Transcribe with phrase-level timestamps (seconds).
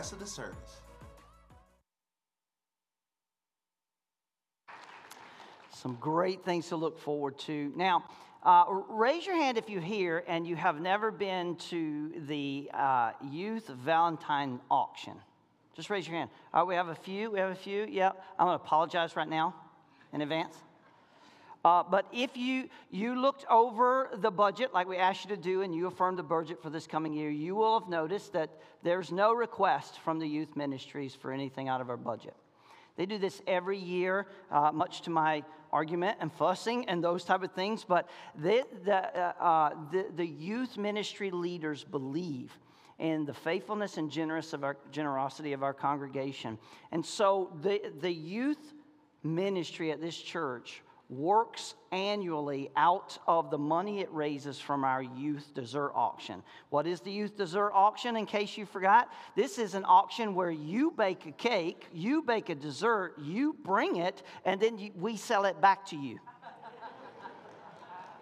[0.00, 0.80] rest of the service.
[5.74, 7.70] Some great things to look forward to.
[7.76, 8.04] Now,
[8.42, 13.12] uh, raise your hand if you're here and you have never been to the uh,
[13.30, 15.12] Youth Valentine Auction.
[15.76, 16.30] Just raise your hand.
[16.54, 17.30] All right, we have a few.
[17.30, 17.84] We have a few.
[17.84, 18.24] Yep.
[18.38, 19.54] I'm going to apologize right now
[20.14, 20.56] in advance.
[21.64, 25.60] Uh, but if you, you looked over the budget like we asked you to do
[25.60, 28.50] and you affirmed the budget for this coming year, you will have noticed that
[28.82, 32.34] there's no request from the youth ministries for anything out of our budget.
[32.96, 37.42] They do this every year, uh, much to my argument and fussing and those type
[37.42, 37.84] of things.
[37.84, 42.58] But they, the, uh, uh, the, the youth ministry leaders believe
[42.98, 46.58] in the faithfulness and generous of our, generosity of our congregation.
[46.92, 48.74] And so the, the youth
[49.22, 55.52] ministry at this church works annually out of the money it raises from our youth
[55.54, 56.42] dessert auction.
[56.70, 59.12] What is the youth dessert auction, in case you forgot?
[59.34, 63.96] This is an auction where you bake a cake, you bake a dessert, you bring
[63.96, 66.20] it, and then you, we sell it back to you.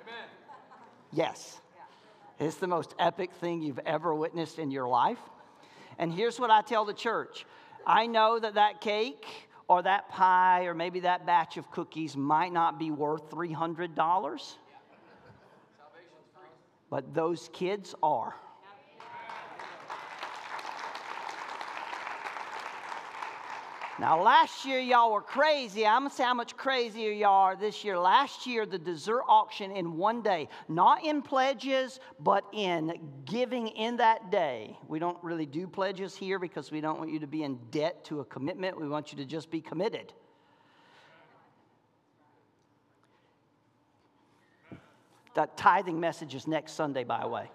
[0.02, 0.28] Amen.
[1.12, 1.60] Yes.
[2.40, 5.18] It's the most epic thing you've ever witnessed in your life.
[5.98, 7.44] And here's what I tell the church
[7.86, 9.26] I know that that cake,
[9.68, 14.56] or that pie or maybe that batch of cookies might not be worth $300,
[16.90, 18.34] but those kids are.
[24.00, 25.84] Now, last year, y'all were crazy.
[25.84, 27.98] I'm going to say how much crazier y'all are this year.
[27.98, 32.92] Last year, the dessert auction in one day, not in pledges, but in
[33.24, 34.78] giving in that day.
[34.86, 38.04] We don't really do pledges here because we don't want you to be in debt
[38.04, 38.80] to a commitment.
[38.80, 40.12] We want you to just be committed.
[45.34, 47.50] That tithing message is next Sunday, by the way.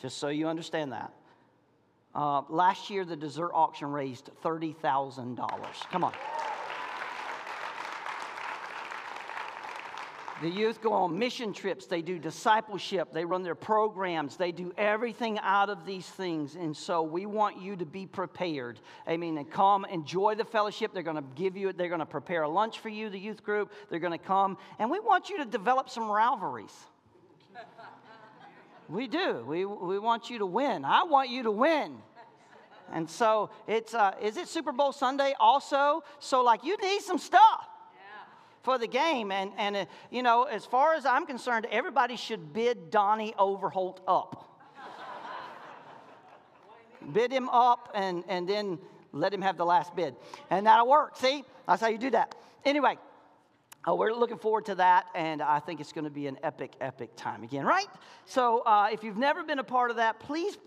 [0.00, 1.12] just so you understand that.
[2.16, 5.90] Uh, last year, the dessert auction raised $30,000.
[5.90, 6.14] Come on.
[10.40, 14.72] The youth go on mission trips, they do discipleship, they run their programs, they do
[14.76, 16.56] everything out of these things.
[16.56, 18.80] And so we want you to be prepared.
[19.06, 20.92] I mean, and come enjoy the fellowship.
[20.92, 23.42] They're going to give you, they're going to prepare a lunch for you, the youth
[23.42, 23.72] group.
[23.88, 24.58] They're going to come.
[24.78, 26.86] And we want you to develop some rivalries.
[28.88, 29.44] We do.
[29.46, 30.84] We, we want you to win.
[30.84, 31.96] I want you to win.
[32.92, 36.04] And so it's, uh, is it Super Bowl Sunday also?
[36.20, 37.66] So, like, you need some stuff
[38.62, 39.32] for the game.
[39.32, 44.00] And, and uh, you know, as far as I'm concerned, everybody should bid Donnie Overholt
[44.06, 44.44] up.
[47.12, 48.78] bid him up and, and then
[49.12, 50.14] let him have the last bid.
[50.50, 51.16] And that'll work.
[51.16, 51.44] See?
[51.66, 52.34] That's how you do that.
[52.64, 52.98] Anyway,
[53.88, 56.72] Oh, we're looking forward to that, and I think it's going to be an epic,
[56.80, 57.86] epic time again, right?
[58.24, 60.58] So, uh, if you've never been a part of that, please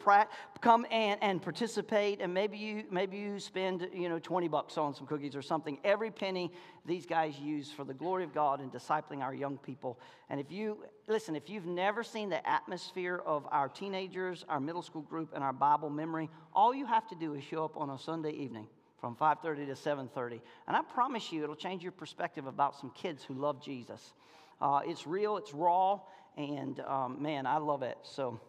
[0.62, 4.96] come and, and participate, and maybe you maybe you spend you know twenty bucks on
[4.96, 5.80] some cookies or something.
[5.84, 6.50] Every penny
[6.85, 10.00] these guys use for the glory of God and discipling our young people.
[10.30, 14.81] And if you listen, if you've never seen the atmosphere of our teenagers, our middle
[14.81, 17.90] school group, and our Bible memory, all you have to do is show up on
[17.90, 18.68] a Sunday evening
[18.99, 23.23] from 5.30 to 7.30 and i promise you it'll change your perspective about some kids
[23.23, 24.13] who love jesus.
[24.61, 25.99] Uh, it's real it's raw
[26.37, 27.97] and um, man i love it.
[28.03, 28.39] So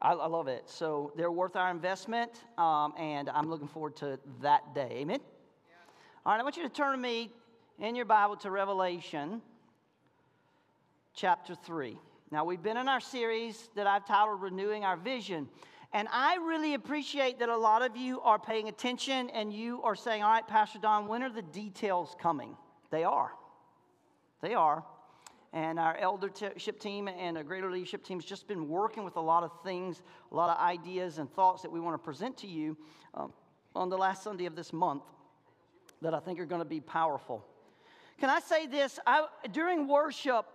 [0.00, 0.64] I, I, love it.
[0.66, 4.90] So they're worth our investment um, and i'm looking forward to that day.
[4.92, 5.20] Amen?
[5.20, 5.74] Yeah.
[6.24, 7.30] all right i want you to turn to me
[7.78, 9.42] in your bible to revelation
[11.14, 11.98] chapter 3
[12.30, 15.48] now we've been in our series that i've titled renewing our vision
[15.94, 19.94] and I really appreciate that a lot of you are paying attention and you are
[19.94, 22.56] saying, All right, Pastor Don, when are the details coming?
[22.90, 23.32] They are.
[24.40, 24.84] They are.
[25.52, 29.20] And our eldership team and a greater leadership team has just been working with a
[29.20, 32.46] lot of things, a lot of ideas and thoughts that we want to present to
[32.46, 32.76] you
[33.12, 33.34] um,
[33.74, 35.02] on the last Sunday of this month
[36.00, 37.44] that I think are going to be powerful.
[38.18, 38.98] Can I say this?
[39.06, 40.46] I, during worship,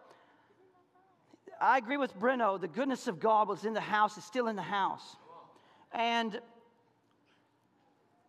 [1.61, 2.59] I agree with Breno.
[2.59, 5.15] The goodness of God was in the house, it's still in the house.
[5.91, 6.39] And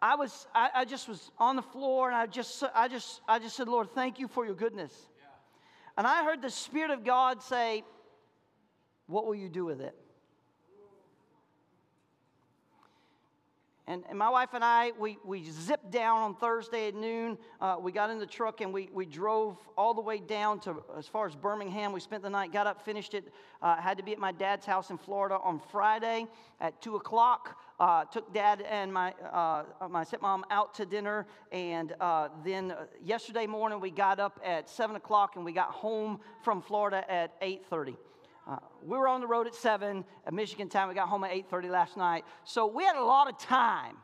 [0.01, 3.39] I was, I, I, just was on the floor and I just, I just, I
[3.39, 4.93] just said, Lord, thank you for your goodness.
[5.17, 5.25] Yeah.
[5.97, 7.83] And I heard the Spirit of God say,
[9.07, 9.97] What will you do with it?
[13.89, 17.39] And, and my wife and I, we, we zipped down on Thursday at noon.
[17.59, 20.85] Uh, we got in the truck and we, we drove all the way down to
[20.99, 21.93] as far as Birmingham.
[21.93, 23.33] We spent the night, got up, finished it.
[23.63, 26.27] Uh, had to be at my dad's house in Florida on Friday
[26.61, 27.57] at 2 o'clock.
[27.81, 31.27] Uh, took dad and my, uh, my stepmom out to dinner.
[31.51, 35.71] And uh, then uh, yesterday morning, we got up at 7 o'clock and we got
[35.71, 37.97] home from Florida at 8.30.
[38.49, 40.89] Uh, we were on the road at 7 at Michigan time.
[40.89, 42.25] We got home at 8.30 last night.
[42.45, 43.97] So we had a lot of time.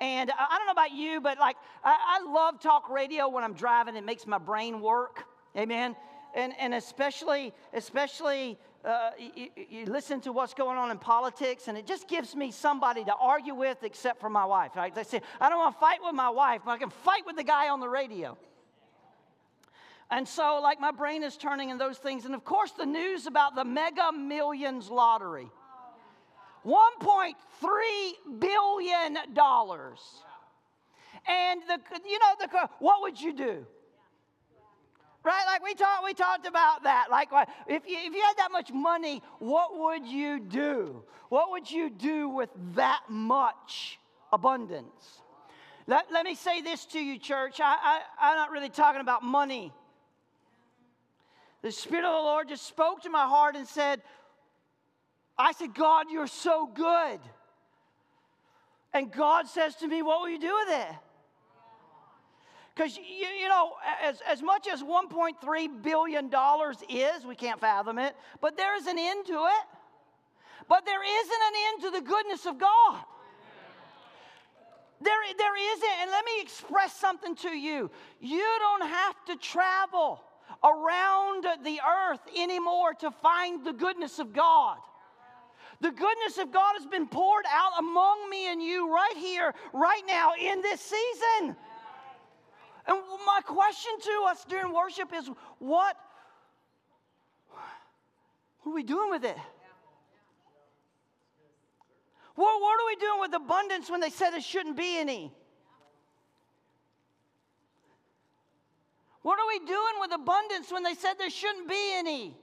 [0.00, 3.54] And I don't know about you, but like I, I love talk radio when I'm
[3.54, 3.96] driving.
[3.96, 5.24] It makes my brain work.
[5.56, 5.96] Amen.
[6.34, 11.78] And, and especially, especially uh, you, you, listen to what's going on in politics, and
[11.78, 14.76] it just gives me somebody to argue with, except for my wife.
[14.76, 14.94] Right?
[14.94, 17.36] They say, I don't want to fight with my wife, but I can fight with
[17.36, 18.36] the guy on the radio.
[20.10, 22.24] And so, like, my brain is turning in those things.
[22.26, 25.50] And of course, the news about the mega millions lottery
[26.64, 27.32] $1.3
[28.38, 29.16] billion.
[31.28, 33.66] And the, you know, the, what would you do?
[35.24, 35.42] Right?
[35.46, 37.06] Like we talked, we talked about that.
[37.10, 37.30] Like
[37.66, 41.02] if you, if you had that much money, what would you do?
[41.30, 43.98] What would you do with that much
[44.32, 45.20] abundance?
[45.88, 47.60] Let, let me say this to you, church.
[47.60, 47.76] I,
[48.20, 49.72] I, I'm not really talking about money.
[51.66, 54.00] The Spirit of the Lord just spoke to my heart and said,
[55.36, 57.18] I said, God, you're so good.
[58.94, 60.94] And God says to me, What will you do with it?
[62.72, 66.30] Because, you, you know, as, as much as $1.3 billion
[66.88, 69.66] is, we can't fathom it, but there is an end to it.
[70.68, 73.02] But there isn't an end to the goodness of God.
[75.00, 76.00] There, there isn't.
[76.02, 77.90] And let me express something to you.
[78.20, 80.20] You don't have to travel
[80.64, 84.78] around the earth anymore to find the goodness of God.
[85.80, 90.02] The goodness of God has been poured out among me and you right here, right
[90.06, 91.56] now, in this season.
[92.86, 95.96] And my question to us during worship is what,
[98.62, 99.36] what are we doing with it?
[102.36, 105.32] What, what are we doing with abundance when they said there shouldn't be any?
[109.22, 112.36] What are we doing with abundance when they said there shouldn't be any?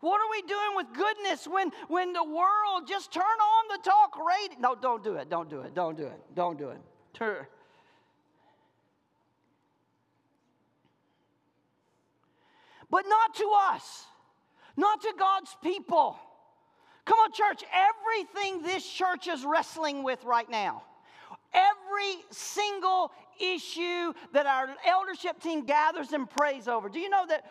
[0.00, 4.16] What are we doing with goodness when, when the world just turn on the talk
[4.16, 4.58] radio?
[4.60, 5.28] No, don't do it.
[5.28, 5.74] Don't do it.
[5.74, 6.20] Don't do it.
[6.34, 6.80] Don't do it.
[7.14, 7.46] Turn.
[12.90, 14.04] But not to us,
[14.76, 16.18] not to God's people.
[17.04, 17.64] Come on, church.
[17.74, 20.82] Everything this church is wrestling with right now
[21.52, 26.88] every single issue that our eldership team gathers and prays over.
[26.88, 27.44] Do you know that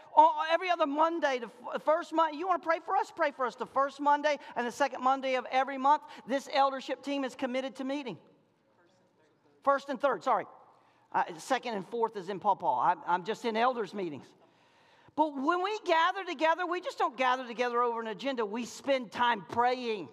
[0.52, 3.12] every other Monday, the first Monday, you want to pray for us?
[3.16, 6.04] Pray for us the first Monday and the second Monday of every month.
[6.28, 8.18] This eldership team is committed to meeting.
[9.64, 10.46] First and third, sorry.
[11.12, 12.80] Uh, second and fourth is in Paul Paul.
[12.80, 14.28] I'm, I'm just in elders' meetings.
[15.16, 18.46] But when we gather together, we just don't gather together over an agenda.
[18.46, 20.10] We spend time praying.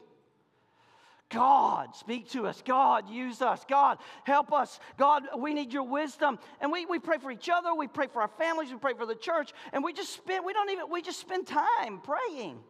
[1.30, 2.62] God, speak to us.
[2.64, 3.64] God, use us.
[3.68, 4.78] God, help us.
[4.96, 6.38] God, we need your wisdom.
[6.60, 7.74] And we, we pray for each other.
[7.74, 8.70] We pray for our families.
[8.70, 9.52] We pray for the church.
[9.72, 12.60] And we just spend, we don't even, we just spend time praying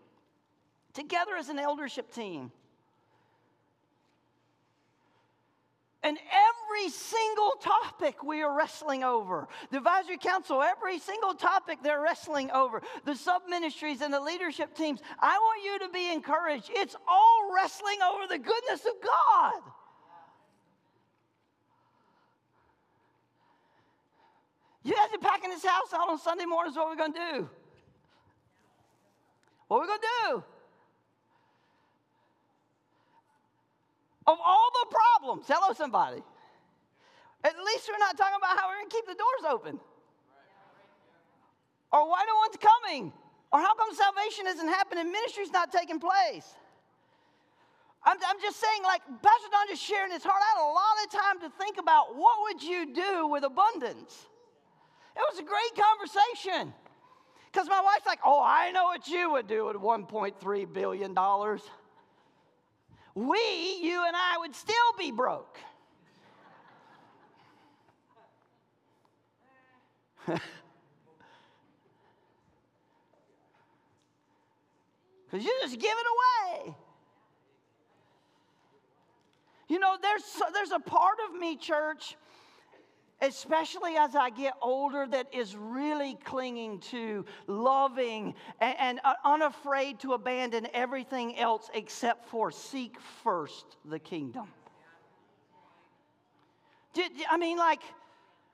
[0.94, 2.52] together as an eldership team.
[6.04, 9.48] And every single topic we are wrestling over.
[9.70, 12.82] The advisory council, every single topic they're wrestling over.
[13.06, 15.00] The sub ministries and the leadership teams.
[15.18, 16.70] I want you to be encouraged.
[16.70, 19.62] It's all wrestling over the goodness of God.
[24.82, 26.76] You guys are packing this house out on Sunday mornings.
[26.76, 27.48] What are we going to do?
[29.68, 30.44] What are we going to do?
[34.26, 36.22] Of all the problems, hello, somebody.
[37.44, 39.80] At least we're not talking about how we're going to keep the doors open.
[41.92, 43.12] Or why no one's coming.
[43.52, 45.12] Or how come salvation isn't happening?
[45.12, 46.48] Ministry's not taking place.
[48.02, 50.40] I'm, I'm just saying, like Pastor Don just sharing his heart.
[50.40, 54.26] I had a lot of time to think about what would you do with abundance.
[55.16, 56.74] It was a great conversation.
[57.52, 61.14] Because my wife's like, oh, I know what you would do with $1.3 billion
[63.14, 65.58] we, you and I, would still be broke.
[75.34, 76.06] Because you just give it
[76.62, 76.76] away.
[79.66, 82.16] You know, there's, there's a part of me, church,
[83.24, 90.00] especially as I get older, that is really clinging to, loving, and, and uh, unafraid
[90.00, 94.48] to abandon everything else except for seek first the kingdom.
[97.28, 97.80] I mean, like,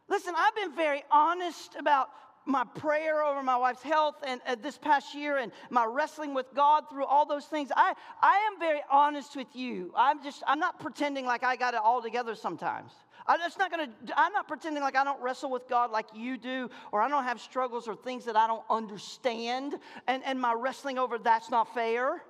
[0.08, 2.08] listen, I've been very honest about
[2.46, 6.46] my prayer over my wife's health and uh, this past year and my wrestling with
[6.54, 9.92] God through all those things, I, I am very honest with you.
[9.94, 12.92] I'm just, I'm not pretending like I got it all together sometimes.
[13.26, 16.36] I'm not going to, I'm not pretending like I don't wrestle with God like you
[16.36, 19.74] do, or I don't have struggles or things that I don't understand,
[20.06, 22.22] and, and my wrestling over that's not fair.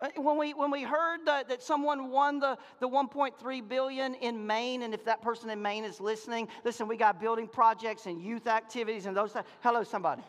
[0.00, 4.44] Uh, when we, when we heard that, that someone won the, the 1.3 billion in
[4.46, 8.20] Maine, and if that person in Maine is listening, listen, we got building projects and
[8.20, 9.36] youth activities and those.
[9.60, 10.22] Hello, somebody.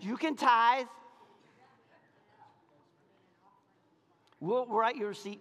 [0.00, 0.86] You can tithe.
[4.40, 5.40] We'll write your receipt.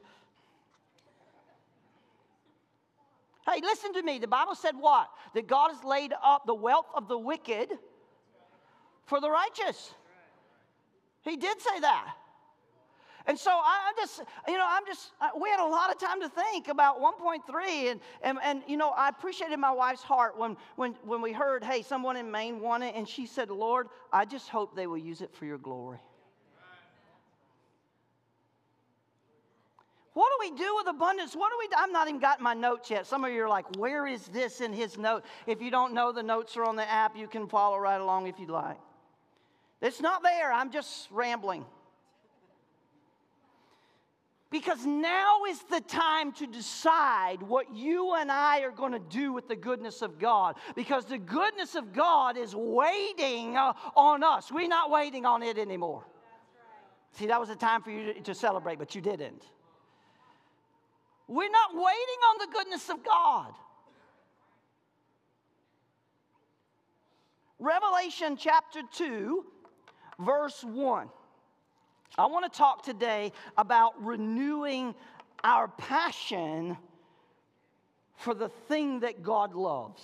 [3.50, 4.20] Hey, listen to me.
[4.20, 5.10] The Bible said what?
[5.34, 7.70] That God has laid up the wealth of the wicked
[9.06, 9.94] for the righteous.
[11.22, 12.14] He did say that.
[13.26, 16.22] And so I, am just, you know, I'm just, we had a lot of time
[16.22, 17.92] to think about 1.3.
[17.92, 21.64] And, and, and, you know, I appreciated my wife's heart when, when, when we heard,
[21.64, 22.96] hey, someone in Maine won it.
[22.96, 26.00] And she said, Lord, I just hope they will use it for your glory.
[30.18, 31.36] What do we do with abundance?
[31.36, 31.76] What do we do?
[31.78, 33.06] I'm not even got my notes yet.
[33.06, 35.24] Some of you are like, where is this in his note?
[35.46, 37.16] If you don't know, the notes are on the app.
[37.16, 38.80] You can follow right along if you'd like.
[39.80, 40.52] It's not there.
[40.52, 41.66] I'm just rambling.
[44.50, 49.34] Because now is the time to decide what you and I are going to do
[49.34, 50.56] with the goodness of God.
[50.76, 54.52] Because the goodness of God is waiting uh, on us.
[54.52, 56.08] We're not waiting on it anymore.
[56.08, 57.20] Right.
[57.20, 59.44] See, that was a time for you to celebrate, but you didn't.
[61.28, 63.54] We're not waiting on the goodness of God.
[67.60, 69.46] Revelation chapter 2,
[70.20, 71.10] verse 1.
[72.18, 74.96] I want to talk today about renewing
[75.44, 76.78] our passion
[78.16, 80.04] for the thing that God loves.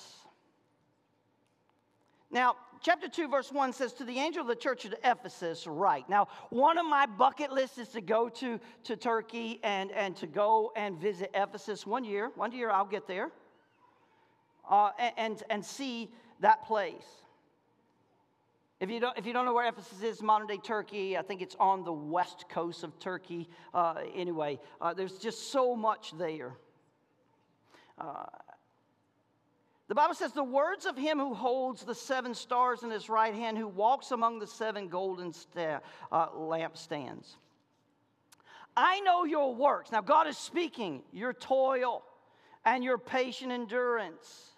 [2.31, 6.07] Now, chapter 2, verse 1 says, To the angel of the church at Ephesus, write.
[6.09, 10.27] Now, one of my bucket lists is to go to, to Turkey and, and to
[10.27, 12.29] go and visit Ephesus one year.
[12.35, 13.31] One year I'll get there
[14.69, 16.11] uh, and, and see
[16.41, 17.05] that place.
[18.79, 21.41] If you, don't, if you don't know where Ephesus is, modern day Turkey, I think
[21.41, 23.47] it's on the west coast of Turkey.
[23.73, 26.51] Uh, anyway, uh, there's just so much there.
[27.97, 28.25] Uh,
[29.87, 33.33] the Bible says, The words of him who holds the seven stars in his right
[33.33, 37.35] hand, who walks among the seven golden sta- uh, lampstands.
[38.75, 39.91] I know your works.
[39.91, 42.03] Now, God is speaking, your toil
[42.65, 44.51] and your patient endurance.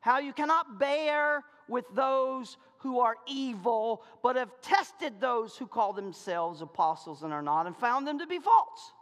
[0.00, 5.92] How you cannot bear with those who are evil, but have tested those who call
[5.92, 8.92] themselves apostles and are not, and found them to be false.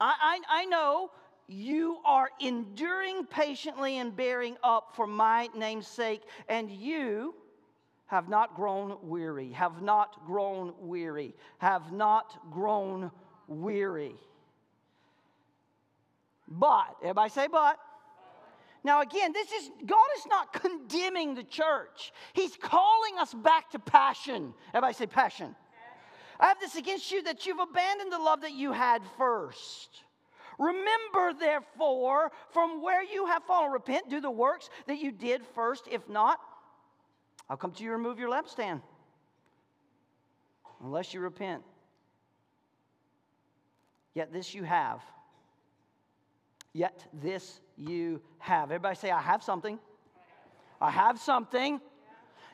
[0.00, 1.10] I, I, I know
[1.48, 7.34] you are enduring patiently and bearing up for my name's sake, and you
[8.06, 13.10] have not grown weary, have not grown weary, have not grown
[13.46, 14.14] weary.
[16.46, 17.78] But, everybody say, but.
[18.84, 22.12] Now, again, this is God is not condemning the church.
[22.32, 24.54] He's calling us back to passion.
[24.68, 25.54] Everybody say passion.
[26.40, 30.04] I have this against you that you've abandoned the love that you had first.
[30.58, 35.84] Remember, therefore, from where you have fallen, repent, do the works that you did first.
[35.90, 36.40] If not,
[37.48, 38.82] I'll come to you and remove your lampstand.
[40.82, 41.62] Unless you repent.
[44.14, 45.00] Yet this you have
[46.72, 48.70] Yet this you have.
[48.70, 49.78] Everybody say, I have something.
[50.80, 51.80] I have something.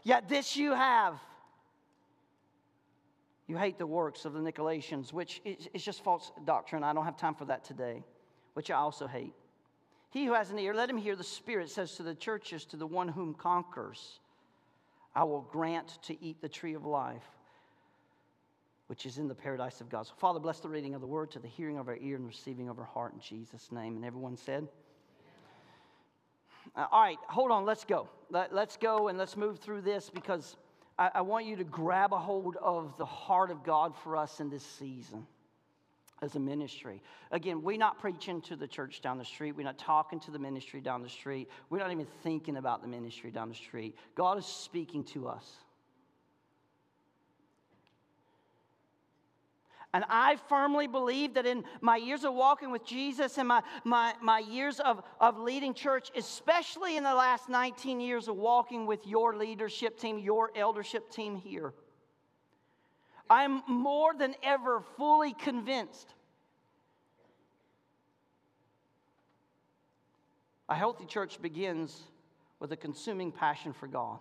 [0.02, 1.20] Yet this you have.
[3.46, 6.82] You hate the works of the Nicolaitans, which is just false doctrine.
[6.82, 8.02] I don't have time for that today,
[8.54, 9.34] which I also hate.
[10.10, 12.76] He who has an ear, let him hear the Spirit says to the churches, to
[12.76, 14.20] the one whom conquers,
[15.14, 17.24] I will grant to eat the tree of life
[18.86, 20.06] which is in the paradise of God.
[20.06, 22.26] So, Father, bless the reading of the word to the hearing of our ear and
[22.26, 23.96] receiving of our heart in Jesus' name.
[23.96, 24.68] And everyone said,
[26.76, 28.08] All right, hold on, let's go.
[28.30, 30.56] Let, us go and let's move through this because
[30.98, 34.40] I, I want you to grab a hold of the heart of God for us
[34.40, 35.26] in this season
[36.22, 37.02] as a ministry.
[37.30, 39.52] Again, we're not preaching to the church down the street.
[39.52, 41.48] We're not talking to the ministry down the street.
[41.70, 43.96] We're not even thinking about the ministry down the street.
[44.14, 45.44] God is speaking to us.
[49.94, 54.12] And I firmly believe that in my years of walking with Jesus and my, my,
[54.20, 59.06] my years of, of leading church, especially in the last 19 years of walking with
[59.06, 61.72] your leadership team, your eldership team here,
[63.30, 66.12] I'm more than ever fully convinced
[70.68, 72.02] a healthy church begins
[72.58, 74.18] with a consuming passion for God.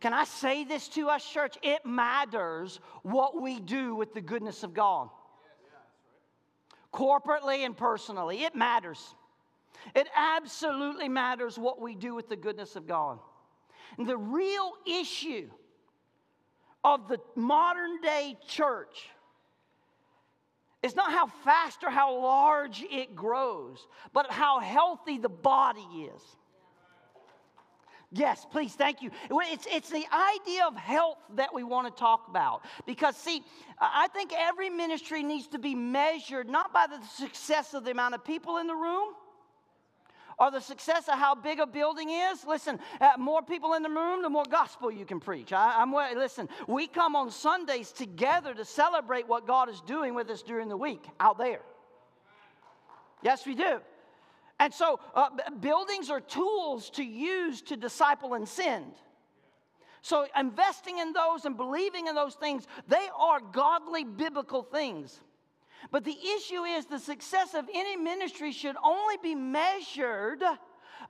[0.00, 1.56] Can I say this to us, church?
[1.62, 5.08] It matters what we do with the goodness of God.
[6.92, 9.14] Corporately and personally, it matters.
[9.94, 13.18] It absolutely matters what we do with the goodness of God.
[13.96, 15.48] And the real issue
[16.84, 19.08] of the modern day church
[20.82, 26.22] is not how fast or how large it grows, but how healthy the body is.
[28.10, 29.10] Yes, please, thank you.
[29.30, 30.04] It's, it's the
[30.40, 32.62] idea of health that we want to talk about.
[32.86, 33.42] Because, see,
[33.78, 38.14] I think every ministry needs to be measured not by the success of the amount
[38.14, 39.08] of people in the room
[40.38, 42.44] or the success of how big a building is.
[42.46, 45.52] Listen, uh, more people in the room, the more gospel you can preach.
[45.52, 46.48] I, am listen.
[46.66, 50.76] We come on Sundays together to celebrate what God is doing with us during the
[50.76, 51.60] week out there.
[53.22, 53.80] Yes, we do.
[54.60, 55.28] And so, uh,
[55.60, 58.92] buildings are tools to use to disciple and send.
[60.02, 65.20] So, investing in those and believing in those things, they are godly biblical things.
[65.90, 70.42] But the issue is the success of any ministry should only be measured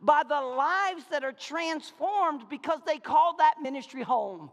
[0.01, 4.51] by the lives that are transformed because they call that ministry home.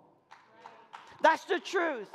[1.21, 2.09] That's the truth.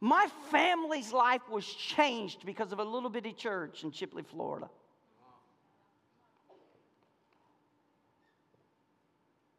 [0.00, 4.70] My family's life was changed because of a little bitty church in Chipley, Florida.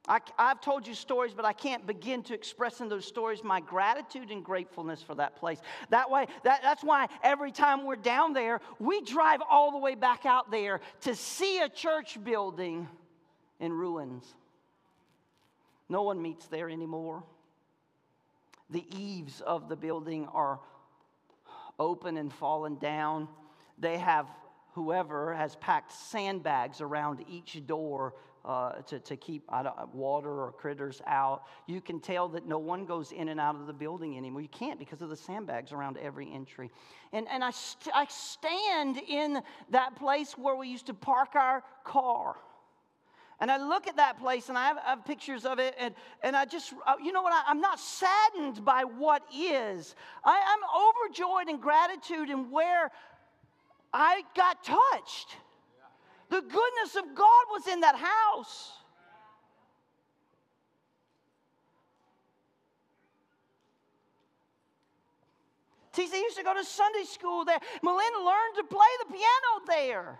[0.07, 3.61] I, have told you stories, but I can't begin to express in those stories my
[3.61, 5.59] gratitude and gratefulness for that place.
[5.89, 9.93] That way, that, that's why every time we're down there, we drive all the way
[9.93, 12.89] back out there to see a church building
[13.59, 14.25] in ruins.
[15.87, 17.23] No one meets there anymore.
[18.71, 20.59] The eaves of the building are
[21.77, 23.27] open and fallen down.
[23.77, 24.27] They have,
[24.73, 28.13] whoever has packed sandbags around each door
[28.43, 29.43] uh, to, to keep
[29.93, 31.43] water or critters out.
[31.67, 34.41] You can tell that no one goes in and out of the building anymore.
[34.41, 36.71] You can't because of the sandbags around every entry.
[37.13, 41.63] And, and I, st- I stand in that place where we used to park our
[41.83, 42.35] car.
[43.41, 45.95] And I look at that place and I have, I have pictures of it, and,
[46.21, 49.95] and I just, uh, you know what, I, am not saddened by what is.
[50.23, 52.91] I, I'm overjoyed in gratitude and where
[53.91, 55.37] I got touched.
[56.29, 58.73] The goodness of God was in that house.
[65.93, 67.59] TC used to go to Sunday school there.
[67.81, 70.19] Melinda learned to play the piano there.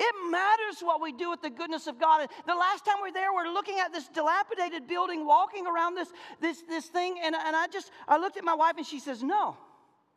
[0.00, 2.20] It matters what we do with the goodness of God.
[2.20, 5.66] And The last time we were there, we are looking at this dilapidated building, walking
[5.66, 6.08] around this,
[6.40, 9.22] this, this thing, and, and I just I looked at my wife and she says,
[9.22, 9.56] No.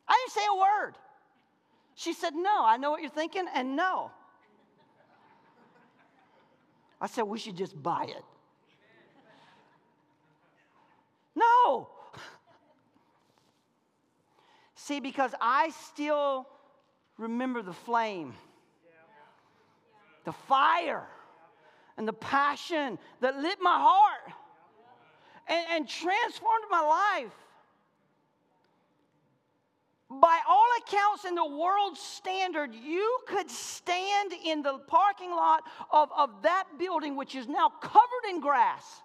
[0.08, 0.94] I didn't say a word.
[1.96, 4.12] She said, No, I know what you're thinking, and no.
[7.00, 8.24] I said, We should just buy it.
[11.36, 11.90] No.
[14.76, 16.48] See, because I still
[17.18, 18.34] remember the flame,
[20.24, 21.06] the fire,
[21.98, 24.34] and the passion that lit my heart
[25.48, 27.32] and, and transformed my life
[30.20, 36.10] by all accounts, in the world's standard, you could stand in the parking lot of,
[36.18, 39.02] of that building, which is now covered in grass.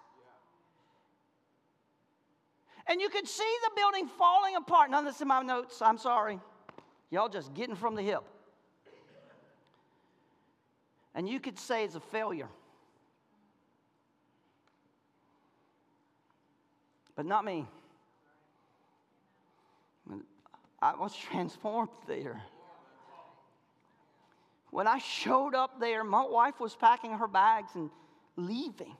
[2.87, 4.91] And you could see the building falling apart.
[4.91, 6.39] None of this in my notes, I'm sorry.
[7.09, 8.23] Y'all just getting from the hip.
[11.17, 12.47] And you could say it's a failure.
[17.15, 17.65] But not me.
[20.79, 22.39] I was transformed there.
[24.69, 27.89] When I showed up there, my wife was packing her bags and
[28.35, 28.95] leaving.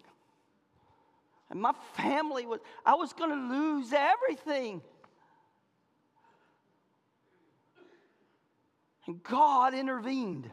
[1.51, 4.81] And my family was, I was going to lose everything.
[9.05, 10.49] And God intervened.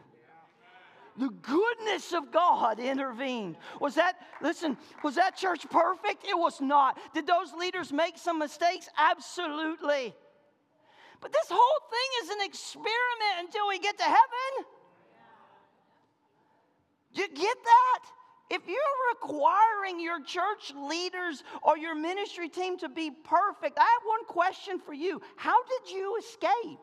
[1.17, 3.57] The goodness of God intervened.
[3.79, 6.25] Was that, listen, was that church perfect?
[6.27, 6.99] It was not.
[7.13, 8.89] Did those leaders make some mistakes?
[8.97, 10.13] Absolutely.
[11.21, 14.65] But this whole thing is an experiment until we get to heaven.
[17.13, 17.99] Do You get that?
[18.51, 18.77] If you're
[19.13, 24.79] requiring your church leaders or your ministry team to be perfect, I have one question
[24.79, 25.19] for you.
[25.35, 26.79] How did you escape?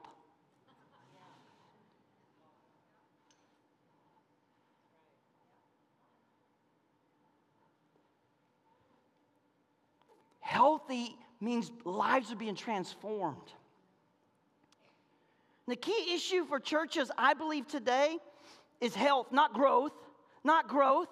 [10.52, 13.54] Healthy means lives are being transformed.
[15.66, 18.18] The key issue for churches, I believe, today
[18.78, 19.92] is health, not growth,
[20.44, 21.08] not growth.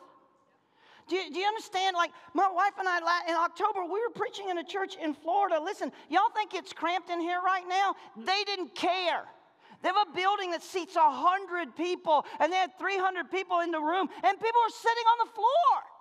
[1.09, 1.96] Do you, do you, understand?
[1.96, 2.98] Like, my wife and I,
[3.31, 5.59] in October, we were preaching in a church in Florida.
[5.59, 7.94] Listen, y'all think it's cramped in here right now?
[8.18, 9.24] They didn't care.
[9.81, 13.81] They have a building that seats 100 people, and they had 300 people in the
[13.81, 15.99] room, and people were sitting on the floor.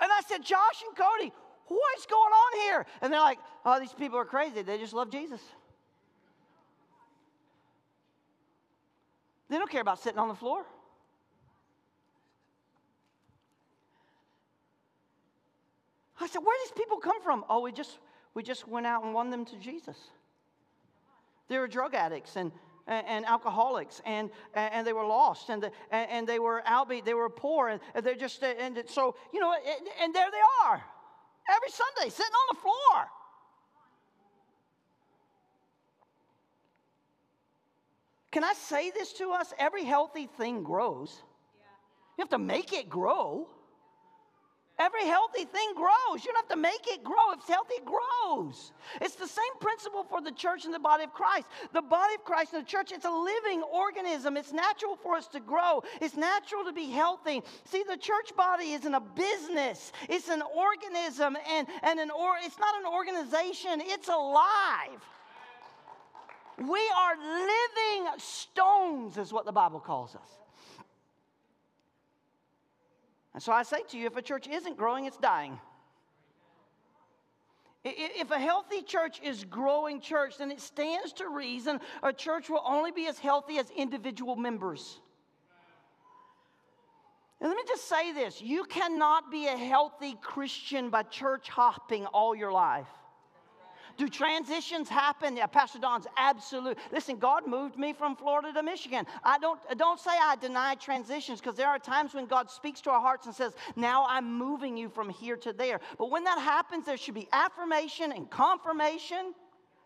[0.00, 1.32] And I said, Josh and Cody,
[1.68, 2.86] what's going on here?
[3.02, 4.62] And they're like, oh, these people are crazy.
[4.62, 5.40] They just love Jesus.
[9.48, 10.64] They don't care about sitting on the floor.
[16.20, 17.44] I said, where do these people come from?
[17.48, 17.98] Oh, we just
[18.34, 19.96] we just went out and won them to Jesus.
[21.48, 22.52] They were drug addicts and,
[22.90, 27.30] and, alcoholics, and, and they were lost, and, the, and, they were outbeat, they were
[27.30, 29.54] poor, and they're just, and so, you know,
[30.02, 30.82] and there they are
[31.48, 33.06] every Sunday sitting on the floor.
[38.32, 39.52] Can I say this to us?
[39.58, 41.22] Every healthy thing grows.
[42.16, 43.48] You have to make it grow.
[44.80, 46.24] Every healthy thing grows.
[46.24, 47.32] You don't have to make it grow.
[47.32, 48.72] If it's healthy, it grows.
[49.02, 51.48] It's the same principle for the church and the body of Christ.
[51.74, 54.38] The body of Christ and the church, it's a living organism.
[54.38, 57.42] It's natural for us to grow, it's natural to be healthy.
[57.66, 62.58] See, the church body isn't a business, it's an organism, and, and an or, it's
[62.58, 65.04] not an organization, it's alive.
[66.56, 70.39] We are living stones, is what the Bible calls us.
[73.34, 75.58] And so I say to you if a church isn't growing, it's dying.
[77.82, 82.62] If a healthy church is growing church, then it stands to reason a church will
[82.66, 85.00] only be as healthy as individual members.
[87.40, 92.04] And let me just say this you cannot be a healthy Christian by church hopping
[92.06, 92.88] all your life.
[94.00, 95.36] Do transitions happen?
[95.36, 96.78] Yeah, Pastor Don's absolute.
[96.90, 99.04] Listen, God moved me from Florida to Michigan.
[99.22, 102.90] I don't, don't say I deny transitions because there are times when God speaks to
[102.90, 105.80] our hearts and says, Now I'm moving you from here to there.
[105.98, 109.34] But when that happens, there should be affirmation and confirmation,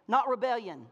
[0.07, 0.87] not rebellion.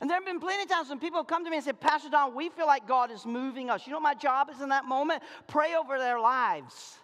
[0.00, 1.80] And there have been plenty of times when people have come to me and said,
[1.80, 3.84] Pastor Don, we feel like God is moving us.
[3.84, 5.24] You know what my job is in that moment?
[5.48, 6.98] Pray over their lives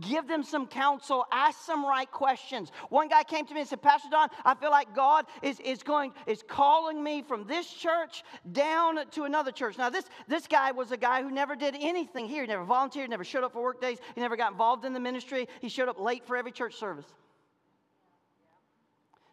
[0.00, 2.72] give them some counsel, ask some right questions.
[2.88, 5.82] One guy came to me and said, Pastor Don, I feel like God is, is
[5.82, 9.78] going, is calling me from this church down to another church.
[9.78, 12.42] Now, this, this guy was a guy who never did anything here.
[12.42, 15.00] He never volunteered, never showed up for work days, he never got involved in the
[15.00, 15.48] ministry.
[15.60, 17.06] He showed up late for every church service.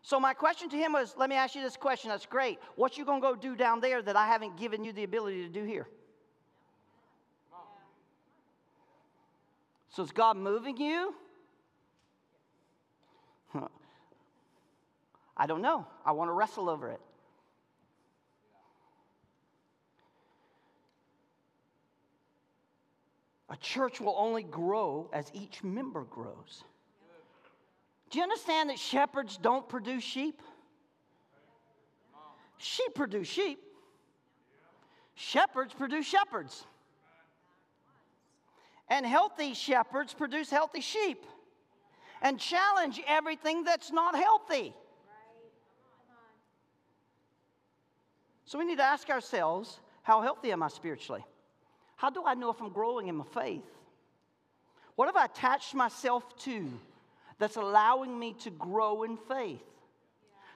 [0.02, 2.10] So my question to him was, let me ask you this question.
[2.10, 2.60] That's great.
[2.76, 5.50] What you gonna go do down there that I haven't given you the ability to
[5.50, 5.88] do here?
[9.98, 11.16] So is God moving you?
[15.36, 15.88] I don't know.
[16.06, 17.02] I want to wrestle over it.
[23.50, 26.64] A church will only grow as each member grows.
[28.12, 30.44] Do you understand that shepherds don't produce sheep?
[32.60, 33.58] Sheep produce sheep.
[35.16, 36.68] Shepherds produce shepherds.
[38.90, 41.26] And healthy shepherds produce healthy sheep
[42.22, 44.74] and challenge everything that's not healthy.
[48.46, 51.26] So we need to ask ourselves how healthy am I spiritually?
[51.98, 53.66] How do I know if I'm growing in my faith?
[54.96, 56.72] What have I attached myself to
[57.40, 59.62] that's allowing me to grow in faith?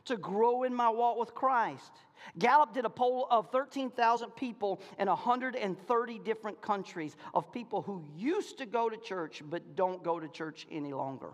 [0.05, 1.91] To grow in my walk with Christ.
[2.37, 8.57] Gallup did a poll of 13,000 people in 130 different countries of people who used
[8.59, 11.31] to go to church but don't go to church any longer.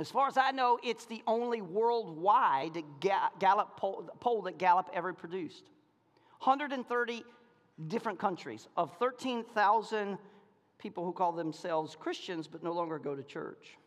[0.00, 3.76] As far as I know, it's the only worldwide Gallup
[4.20, 5.64] poll, that Gallup ever produced.
[6.40, 7.24] 130
[7.88, 10.18] different countries of 13,000
[10.78, 13.77] people who call themselves Christians but no longer go to church.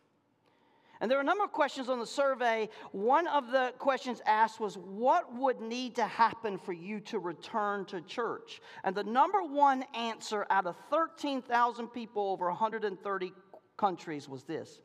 [1.02, 2.68] And there were a number of questions on the survey.
[2.92, 7.84] One of the questions asked was, What would need to happen for you to return
[7.86, 8.60] to church?
[8.84, 13.32] And the number one answer out of 13,000 people over 130
[13.76, 14.80] countries was this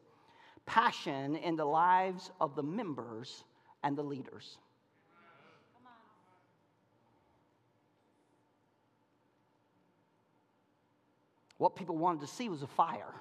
[0.65, 3.43] passion in the lives of the members
[3.83, 4.57] and the leaders.
[11.59, 13.13] What people wanted to see was a fire.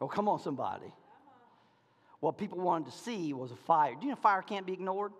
[0.00, 0.92] Oh, come on, somebody.
[2.20, 3.94] What people wanted to see was a fire.
[3.94, 5.12] Do you know fire can't be ignored?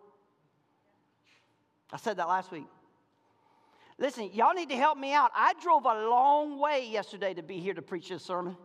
[1.93, 2.67] I said that last week.
[3.99, 5.31] Listen, y'all need to help me out.
[5.35, 8.57] I drove a long way yesterday to be here to preach this sermon.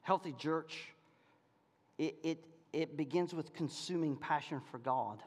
[0.00, 0.88] Healthy church,
[1.96, 5.22] it, it, it begins with consuming passion for God.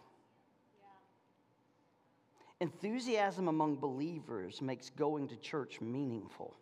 [2.60, 6.56] Enthusiasm among believers makes going to church meaningful.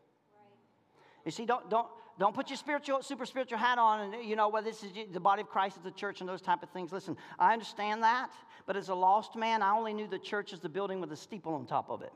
[1.23, 1.88] You see, don't, don't,
[2.19, 5.19] don't put your spiritual, super spiritual hat on and, you know, well, this is the
[5.19, 6.91] body of Christ is the church and those type of things.
[6.91, 8.31] Listen, I understand that,
[8.65, 11.15] but as a lost man, I only knew the church as the building with a
[11.15, 12.13] steeple on top of it.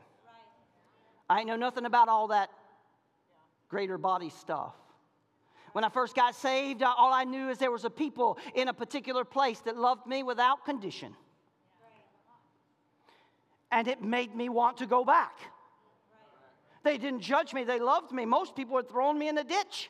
[1.29, 1.39] Right.
[1.39, 2.49] I know nothing about all that
[3.69, 4.75] greater body stuff.
[5.71, 8.73] When I first got saved, all I knew is there was a people in a
[8.73, 11.15] particular place that loved me without condition
[13.71, 15.37] and it made me want to go back.
[16.83, 18.25] They didn't judge me, they loved me.
[18.25, 19.89] Most people had thrown me in a ditch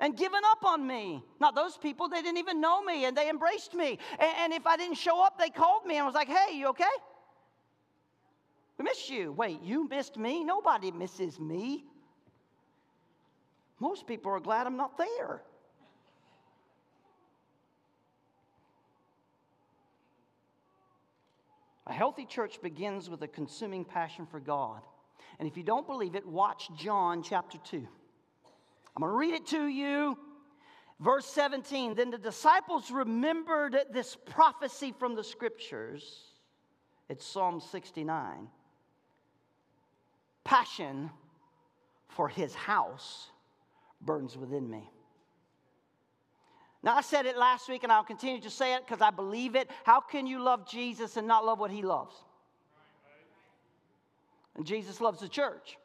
[0.00, 1.22] and given up on me.
[1.40, 3.98] Not those people, they didn't even know me and they embraced me.
[4.18, 6.68] And, and, if I didn't show up, they called me and was like, hey, you
[6.68, 6.84] okay?
[8.78, 9.32] We missed you.
[9.32, 10.44] Wait, you missed me?
[10.44, 11.84] Nobody misses me.
[13.80, 15.42] Most people are glad I'm not there.
[21.86, 24.80] A healthy church begins with a consuming passion for God.
[25.38, 27.76] And if you don't believe it, watch John chapter 2.
[27.76, 30.16] I'm going to read it to you.
[31.00, 36.22] Verse 17 Then the disciples remembered this prophecy from the scriptures.
[37.08, 38.48] It's Psalm 69.
[40.44, 41.10] Passion
[42.08, 43.30] for his house
[44.00, 44.90] burns within me.
[46.84, 49.56] Now, I said it last week and I'll continue to say it because I believe
[49.56, 49.70] it.
[49.84, 52.14] How can you love Jesus and not love what he loves?
[54.54, 55.78] And Jesus loves the church.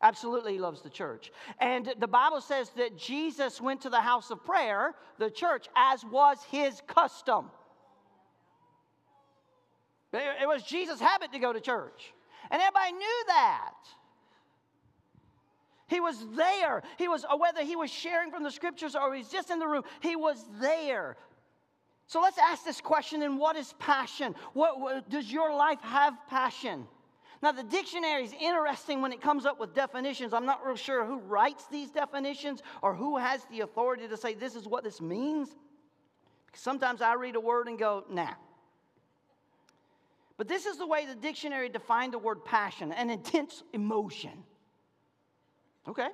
[0.00, 1.30] Absolutely, he loves the church.
[1.60, 6.02] And the Bible says that Jesus went to the house of prayer, the church, as
[6.02, 7.50] was his custom.
[10.14, 12.14] It was Jesus' habit to go to church.
[12.50, 13.74] And everybody knew that.
[15.94, 16.82] He was there.
[16.98, 19.66] He was, uh, whether he was sharing from the scriptures or he's just in the
[19.68, 21.16] room, he was there.
[22.08, 24.34] So let's ask this question and what is passion?
[24.54, 26.88] What, what, does your life have passion?
[27.44, 30.34] Now, the dictionary is interesting when it comes up with definitions.
[30.34, 34.34] I'm not real sure who writes these definitions or who has the authority to say
[34.34, 35.50] this is what this means.
[36.46, 38.34] Because sometimes I read a word and go, nah.
[40.38, 44.42] But this is the way the dictionary defined the word passion an intense emotion
[45.88, 46.08] Okay?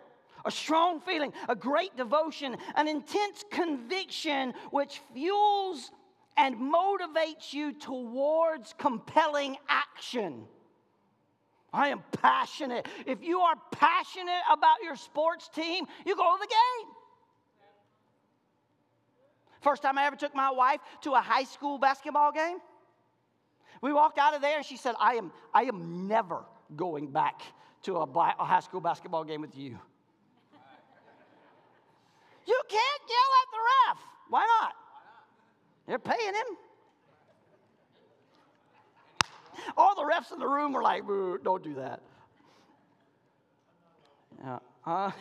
[0.45, 5.91] A strong feeling, a great devotion, an intense conviction which fuels
[6.37, 10.45] and motivates you towards compelling action.
[11.73, 12.89] I am passionate.
[13.07, 16.95] If you are passionate about your sports team, you go to the game.
[19.61, 22.57] First time I ever took my wife to a high school basketball game,
[23.83, 27.43] we walked out of there and she said, I am, I am never going back
[27.83, 28.07] to a,
[28.45, 29.79] high school basketball game with you.
[32.47, 33.99] You can't yell at the ref.
[34.29, 34.75] Why not?
[35.87, 36.57] They're paying him.
[39.77, 42.01] All the refs in the room were like, don't do that.
[44.43, 44.59] Yeah.
[44.87, 45.11] Uh,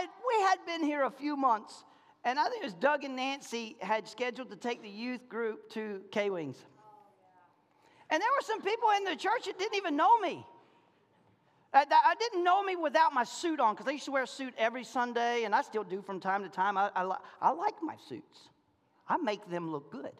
[0.00, 1.84] had, we had been here a few months
[2.24, 5.70] and I think it was Doug and Nancy had scheduled to take the youth group
[5.70, 6.56] to K Wings.
[8.10, 10.44] And there were some people in the church that didn't even know me.
[11.72, 14.24] Uh, I, I didn't know me without my suit on because I used to wear
[14.24, 16.76] a suit every Sunday, and I still do from time to time.
[16.76, 18.48] I, I, I like my suits,
[19.08, 20.12] I make them look good.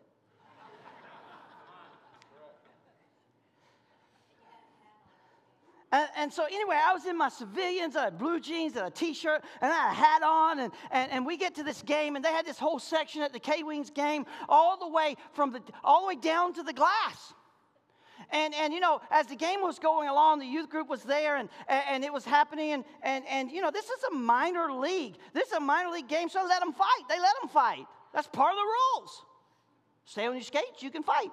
[5.93, 8.91] And, and, so, anyway, I was in my civilians, I had blue jeans and a
[8.91, 10.59] t shirt, and I had a hat on.
[10.61, 13.33] And, and, and we get to this game, and they had this whole section at
[13.33, 16.73] the K Wings game, all the way from the, all the way down to the
[16.73, 17.35] glass.
[18.33, 21.37] And, and, you know, as the game was going along, the youth group was there
[21.37, 22.73] and, and it was happening.
[22.73, 25.17] And, and, and, you know, this is a minor league.
[25.33, 27.03] This is a minor league game, so let them fight.
[27.09, 27.87] They let them fight.
[28.15, 29.25] That's part of the rules.
[30.05, 31.31] Stay on your skates, you can fight.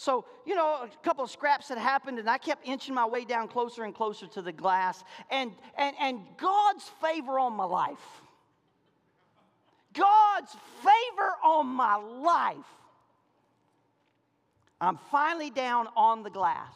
[0.00, 3.24] So, you know, a couple of scraps had happened, and I kept inching my way
[3.24, 5.02] down closer and closer to the glass.
[5.28, 7.98] And, and, and God's favor on my life,
[9.92, 12.64] God's favor on my life.
[14.80, 16.74] I'm finally down on the glass.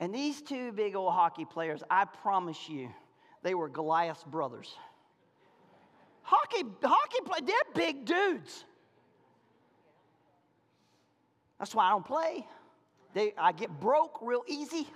[0.00, 2.88] And these two big old hockey players, I promise you,
[3.44, 4.74] they were Goliath's brothers.
[6.22, 8.64] Hockey, hockey, they're big dudes.
[11.64, 12.46] That's why I don't play.
[13.14, 14.86] They, I get broke real easy.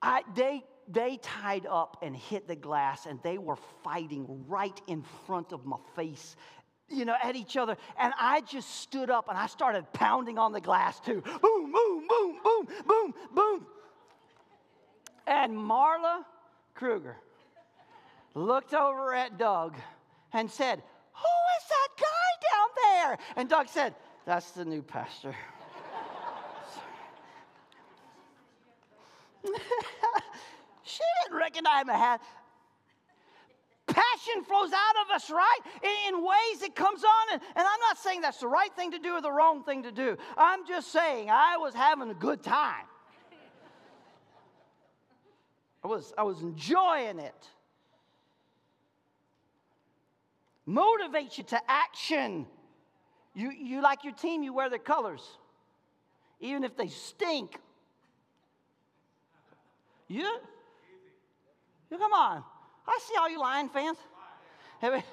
[0.00, 5.04] I, they, they tied up and hit the glass and they were fighting right in
[5.26, 6.34] front of my face
[6.88, 7.76] you know, at each other.
[7.98, 11.20] And I just stood up and I started pounding on the glass too.
[11.42, 13.66] Boom, boom, boom, boom, boom, boom.
[15.26, 16.24] And Marla
[16.72, 17.18] Kruger
[18.32, 19.76] looked over at Doug
[20.32, 20.82] and said,
[21.12, 23.18] Who is that guy down there?
[23.36, 23.94] And Doug said,
[24.28, 25.34] That's the new pastor.
[30.82, 32.20] she didn't recognize my hat.
[33.86, 35.60] Passion flows out of us, right?
[35.82, 37.32] In, in ways it comes on.
[37.32, 39.84] And, and I'm not saying that's the right thing to do or the wrong thing
[39.84, 40.18] to do.
[40.36, 42.84] I'm just saying I was having a good time.
[45.82, 47.48] I was, I was enjoying it.
[50.68, 52.44] Motivates you to action.
[53.38, 55.22] You, you like your team, you wear their colors,
[56.40, 57.56] even if they stink.
[60.08, 60.24] You,
[61.88, 62.42] you come on.
[62.84, 63.96] I see all you Lion fans.
[64.82, 65.04] Listen,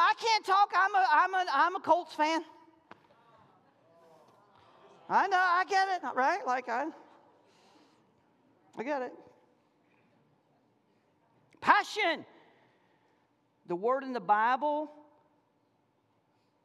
[0.00, 0.72] I can't talk.
[0.76, 2.42] I'm a, I'm a, I'm a Colts fan.
[5.08, 6.44] I know, I get it, right?
[6.44, 6.86] Like I,
[8.76, 9.12] I get it.
[11.60, 12.24] Passion.
[13.68, 14.90] The word in the Bible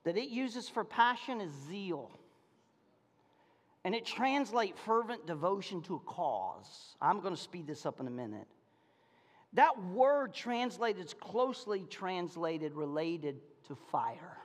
[0.07, 2.09] that it uses for passion is zeal.
[3.83, 6.95] And it translates fervent devotion to a cause.
[7.01, 8.47] I'm going to speed this up in a minute.
[9.51, 13.35] That word translated is closely translated, related
[13.67, 14.37] to fire.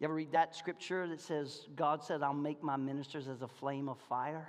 [0.00, 3.48] You ever read that scripture that says, God said, I'll make my ministers as a
[3.48, 4.48] flame of fire?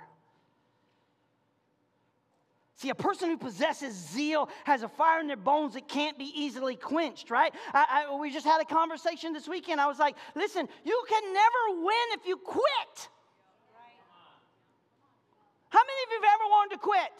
[2.76, 6.32] See, a person who possesses zeal has a fire in their bones that can't be
[6.34, 7.54] easily quenched, right?
[7.72, 9.80] I, I, we just had a conversation this weekend.
[9.80, 13.08] I was like, listen, you can never win if you quit.
[15.70, 17.14] How many of you have ever wanted to quit?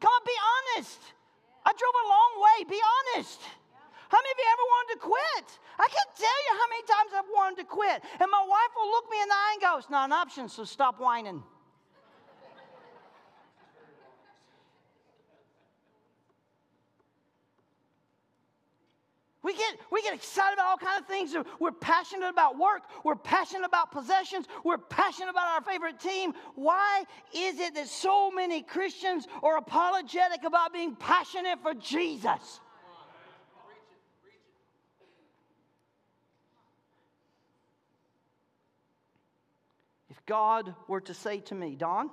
[0.00, 1.00] Come on, be honest.
[1.66, 2.56] I drove a long way.
[2.70, 3.40] Be honest.
[4.08, 5.46] How many of you ever wanted to quit?
[5.78, 7.98] I can't tell you how many times I've wanted to quit.
[8.18, 10.48] And my wife will look me in the eye and go, It's not an option,
[10.48, 11.42] so stop whining.
[19.48, 21.34] We get, we get excited about all kinds of things.
[21.58, 22.82] We're passionate about work.
[23.02, 24.44] We're passionate about possessions.
[24.62, 26.34] We're passionate about our favorite team.
[26.54, 32.60] Why is it that so many Christians are apologetic about being passionate for Jesus?
[40.10, 42.10] If God were to say to me, Don,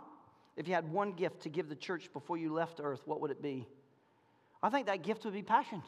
[0.55, 3.31] if you had one gift to give the church before you left earth, what would
[3.31, 3.67] it be?
[4.63, 5.83] I think that gift would be passion.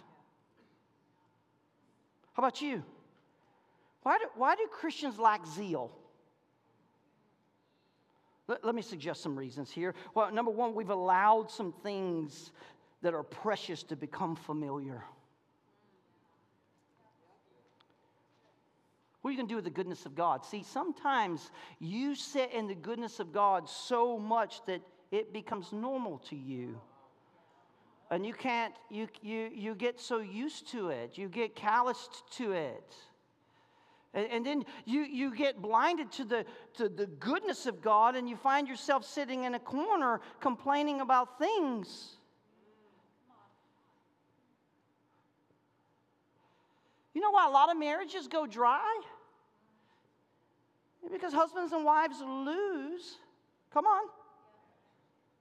[2.37, 2.83] How about you?
[4.03, 5.91] Why do, why do Christians lack zeal?
[8.47, 9.95] Let, let me suggest some reasons here.
[10.13, 12.51] Well, number one, we've allowed some things
[13.01, 15.03] that are precious to become familiar.
[19.21, 20.45] What are you going to do with the goodness of God?
[20.45, 26.19] See, sometimes you sit in the goodness of God so much that it becomes normal
[26.29, 26.79] to you
[28.09, 32.51] and you can't you you you get so used to it you get calloused to
[32.53, 32.95] it.
[34.13, 38.27] And, and, then you you get blinded to the to the goodness of god and
[38.29, 42.15] you find yourself sitting in a corner complaining about things.
[47.13, 49.01] You know why a lot of marriages go dry?
[51.11, 53.17] Because husbands and wives lose.
[53.71, 54.07] Come on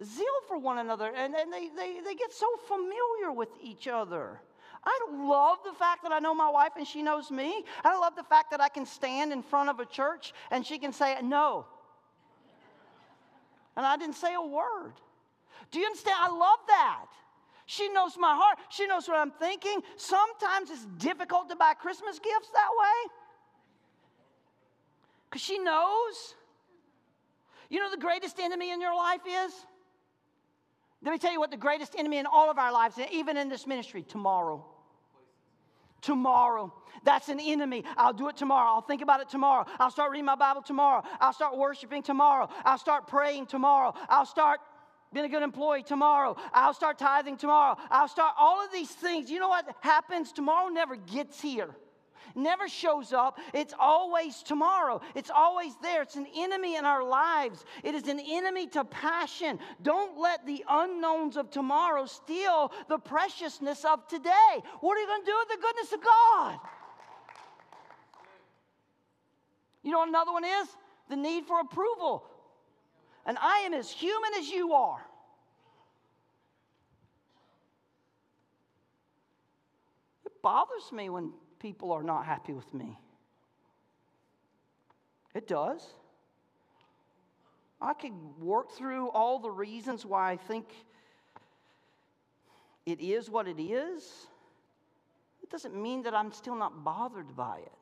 [0.04, 4.40] zeal for one another, and, and they, they, they get so familiar with each other.
[4.84, 7.64] I love the fact that I know my wife and she knows me.
[7.84, 10.78] I love the fact that I can stand in front of a church and she
[10.78, 11.66] can say no.
[13.76, 14.92] And I didn't say a word.
[15.72, 16.16] Do you understand?
[16.20, 17.06] I love that.
[17.66, 18.58] She knows my heart.
[18.70, 19.80] She knows what I'm thinking.
[19.96, 23.10] Sometimes it's difficult to buy Christmas gifts that way
[25.28, 26.36] because she knows.
[27.68, 29.52] You know the greatest enemy in your life is?
[31.06, 33.36] Let me tell you what the greatest enemy in all of our lives, and even
[33.36, 34.66] in this ministry, tomorrow.
[36.02, 36.74] Tomorrow.
[37.04, 37.84] That's an enemy.
[37.96, 38.70] I'll do it tomorrow.
[38.70, 39.66] I'll think about it tomorrow.
[39.78, 41.04] I'll start reading my Bible tomorrow.
[41.20, 42.48] I'll start worshiping tomorrow.
[42.64, 43.94] I'll start praying tomorrow.
[44.08, 44.58] I'll start
[45.12, 46.36] being a good employee tomorrow.
[46.52, 47.76] I'll start tithing tomorrow.
[47.88, 49.30] I'll start all of these things.
[49.30, 50.32] You know what happens?
[50.32, 51.70] Tomorrow never gets here
[52.36, 53.38] never shows up.
[53.52, 55.00] It's always tomorrow.
[55.14, 56.02] It's always there.
[56.02, 57.64] It's an enemy in our lives.
[57.82, 59.58] It is an enemy to passion.
[59.82, 64.62] Don't let the unknowns of tomorrow steal the preciousness of today.
[64.80, 66.58] What are you going to do with the goodness of God?
[69.82, 70.68] You know what another one is?
[71.08, 72.24] The need for approval.
[73.24, 75.04] And I am as human as you are.
[80.24, 82.98] It bothers me when people are not happy with me.
[85.34, 85.86] It does.
[87.80, 90.66] I could work through all the reasons why I think
[92.86, 94.28] it is what it is.
[95.42, 97.72] It doesn't mean that I'm still not bothered by it.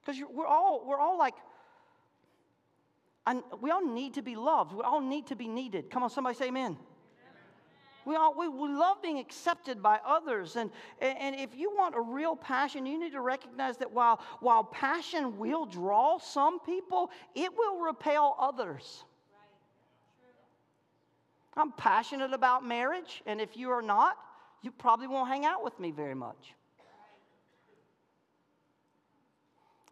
[0.00, 1.34] Because we're all, we're all like,
[3.26, 4.72] and we all need to be loved.
[4.72, 5.90] We all need to be needed.
[5.90, 6.78] Come on, somebody say amen.
[8.08, 10.56] We, all, we, we love being accepted by others.
[10.56, 14.64] And, and if you want a real passion, you need to recognize that while, while
[14.64, 19.04] passion will draw some people, it will repel others.
[21.54, 24.16] I'm passionate about marriage, and if you are not,
[24.62, 26.54] you probably won't hang out with me very much.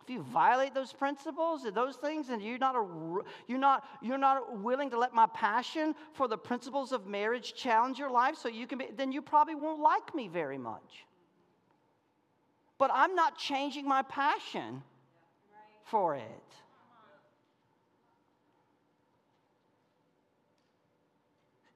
[0.07, 2.87] If you violate those principles and those things and you're not, a,
[3.49, 7.99] you're, not, you're not willing to let my passion for the principles of marriage challenge
[7.99, 11.07] your life so you can be, then you probably won't like me very much.
[12.79, 14.81] But I'm not changing my passion
[15.83, 16.23] for it.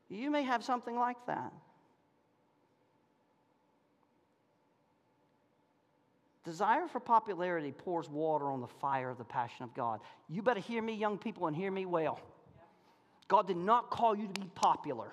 [0.09, 1.53] You may have something like that.
[6.45, 10.01] Desire for popularity pours water on the fire of the passion of God.
[10.29, 12.21] You better hear me, young people, and hear me well.
[13.29, 15.13] God did not call you to be popular.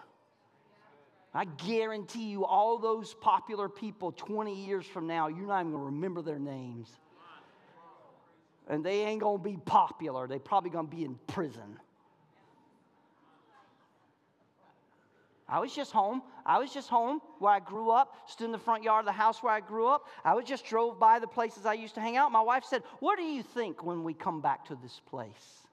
[1.34, 5.84] I guarantee you, all those popular people 20 years from now, you're not even going
[5.84, 6.90] to remember their names.
[8.70, 10.28] And they ain't going to be popular.
[10.28, 11.78] They're probably going to be in prison.
[15.50, 16.22] I was just home.
[16.46, 19.14] I was just home where I grew up, stood in the front yard of the
[19.14, 20.08] house where I grew up.
[20.26, 22.32] I was just drove by the places I used to hang out.
[22.32, 25.68] My wife said, What do you think when we come back to this place?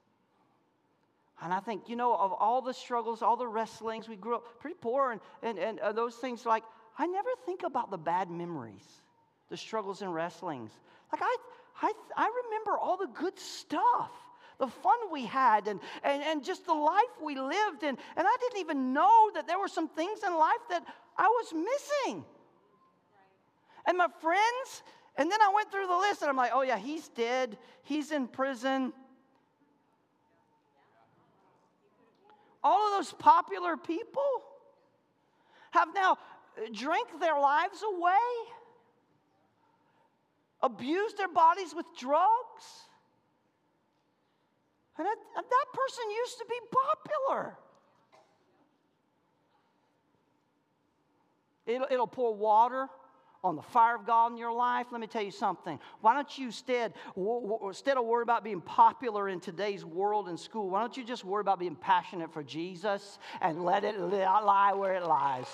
[1.42, 4.60] And I think, you know, of all the struggles, all the wrestlings, we grew up
[4.60, 6.62] pretty poor and, and, and uh, those things, like,
[6.96, 8.86] I never think about the bad memories,
[9.50, 10.70] the struggles and wrestlings.
[11.12, 11.36] Like, I,
[11.82, 14.12] I, I remember all the good stuff
[14.58, 17.82] the fun we had and, and, and just the life we lived.
[17.82, 20.84] And, and I didn't even know that there were some things in life that
[21.16, 22.24] I was missing.
[23.86, 24.82] And my friends,
[25.16, 28.12] and then I went through the list and I'm like, oh, yeah, he's dead, he's
[28.12, 28.92] in prison.
[32.62, 34.22] All of those popular people
[35.72, 38.12] have now uh, drank their lives away,
[40.62, 42.83] abused their bodies with drugs
[44.96, 47.56] and that, that person used to be popular.
[51.66, 52.88] It'll, it'll pour water
[53.44, 55.78] on the fire of God in your life, let me tell you something.
[56.00, 56.94] Why don't you instead,
[57.62, 61.26] instead of worry about being popular in today's world and school, why don't you just
[61.26, 65.46] worry about being passionate for Jesus and let it lie where it lies?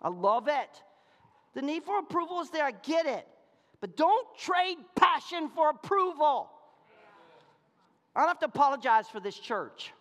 [0.00, 0.82] I love it.
[1.52, 2.64] The need for approval is there.
[2.64, 3.26] I get it.
[3.80, 6.50] But don't trade passion for approval.
[8.14, 9.92] I don't have to apologize for this church.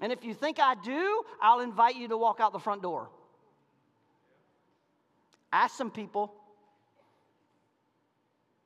[0.00, 3.08] And if you think I do, I'll invite you to walk out the front door.
[5.52, 6.34] Ask some people.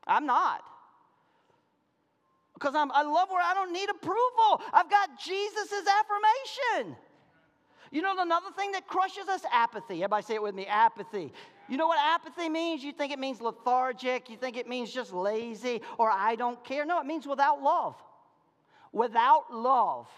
[0.06, 0.62] I'm not.
[2.54, 4.62] Because I love where I don't need approval.
[4.72, 6.96] I've got Jesus' affirmation.
[7.90, 9.42] You know, another thing that crushes us?
[9.52, 9.96] Apathy.
[9.96, 11.32] Everybody say it with me apathy.
[11.68, 12.82] You know what apathy means?
[12.82, 16.84] You think it means lethargic, you think it means just lazy or I don't care.
[16.84, 17.94] No, it means without love.
[18.92, 20.08] Without love.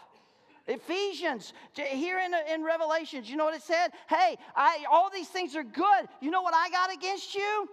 [0.67, 3.89] Ephesians, here in, in Revelations, you know what it said?
[4.09, 6.09] Hey, I, all these things are good.
[6.21, 7.69] You know what I got against you?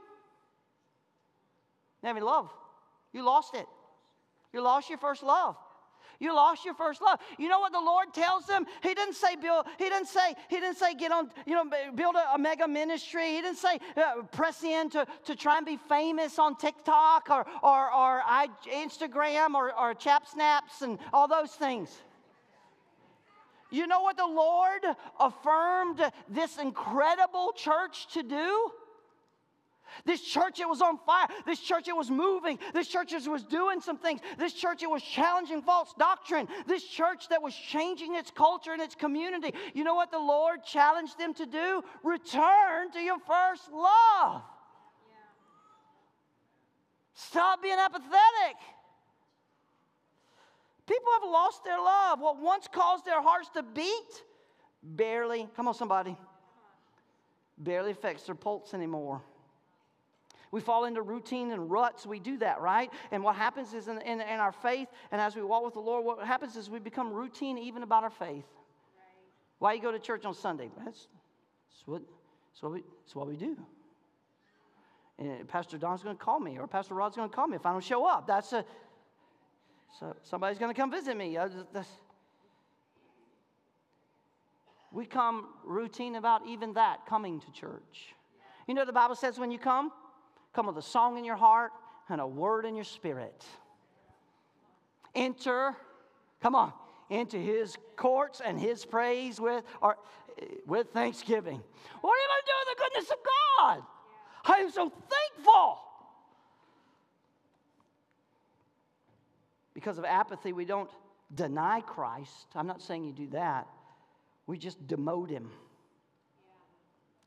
[2.03, 2.49] Never love.
[3.13, 3.65] You lost it.
[4.53, 5.55] You lost your first love.
[6.21, 7.19] You lost your first love.
[7.39, 8.67] You know what the Lord tells them?
[8.83, 11.65] He didn't say build, he didn't say, he didn't say get on, you know,
[11.95, 13.31] build a, a mega ministry.
[13.31, 17.47] He didn't say uh, press in to, to try and be famous on TikTok or,
[17.63, 21.89] or, or I, Instagram or, or Chap Snaps and all those things.
[23.71, 24.85] You know what the Lord
[25.19, 28.71] affirmed this incredible church to do?
[30.05, 31.27] This church, it was on fire.
[31.45, 32.59] This church, it was moving.
[32.73, 34.21] This church it was doing some things.
[34.37, 36.47] This church, it was challenging false doctrine.
[36.67, 39.53] This church that was changing its culture and its community.
[39.73, 41.83] You know what the Lord challenged them to do?
[42.03, 44.41] Return to your first love.
[47.13, 48.57] Stop being apathetic.
[50.87, 52.19] People have lost their love.
[52.19, 54.23] What once caused their hearts to beat
[54.83, 56.17] barely, come on, somebody,
[57.57, 59.21] barely affects their pulse anymore.
[60.51, 62.05] We fall into routine and ruts.
[62.05, 62.91] We do that, right?
[63.11, 65.79] And what happens is in, in, in, our faith, and as we walk with the
[65.79, 68.45] Lord, what happens is we become routine even about our faith.
[69.59, 70.69] Why you go to church on Sunday?
[70.83, 71.07] That's,
[71.69, 72.01] that's, what,
[72.51, 73.55] that's, what, we, that's what we do.
[75.19, 77.65] And Pastor Don's going to call me, or Pastor Rod's going to call me if
[77.65, 78.27] I don't show up.
[78.27, 78.65] That's a,
[79.99, 81.37] so somebody's going to come visit me.
[81.37, 81.89] Uh, that's,
[84.91, 88.15] we come routine about even that, coming to church.
[88.67, 89.91] You know the Bible says when you come,
[90.53, 91.71] come with a song in your heart
[92.09, 93.45] and a word in your spirit.
[95.15, 95.75] Enter,
[96.41, 96.73] come on,
[97.09, 99.97] into his courts and his praise with, or,
[100.65, 101.61] with thanksgiving.
[102.01, 103.17] What are you going to do with the goodness of
[103.57, 103.83] God?
[104.45, 105.79] I am so thankful.
[109.73, 110.89] Because of apathy, we don't
[111.33, 112.47] deny Christ.
[112.55, 113.67] I'm not saying you do that.
[114.47, 115.49] We just demote him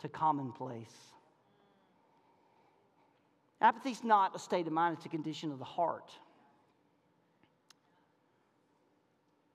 [0.01, 1.14] to commonplace.
[3.65, 6.11] Apathy is not a state of mind, it's a condition of the heart.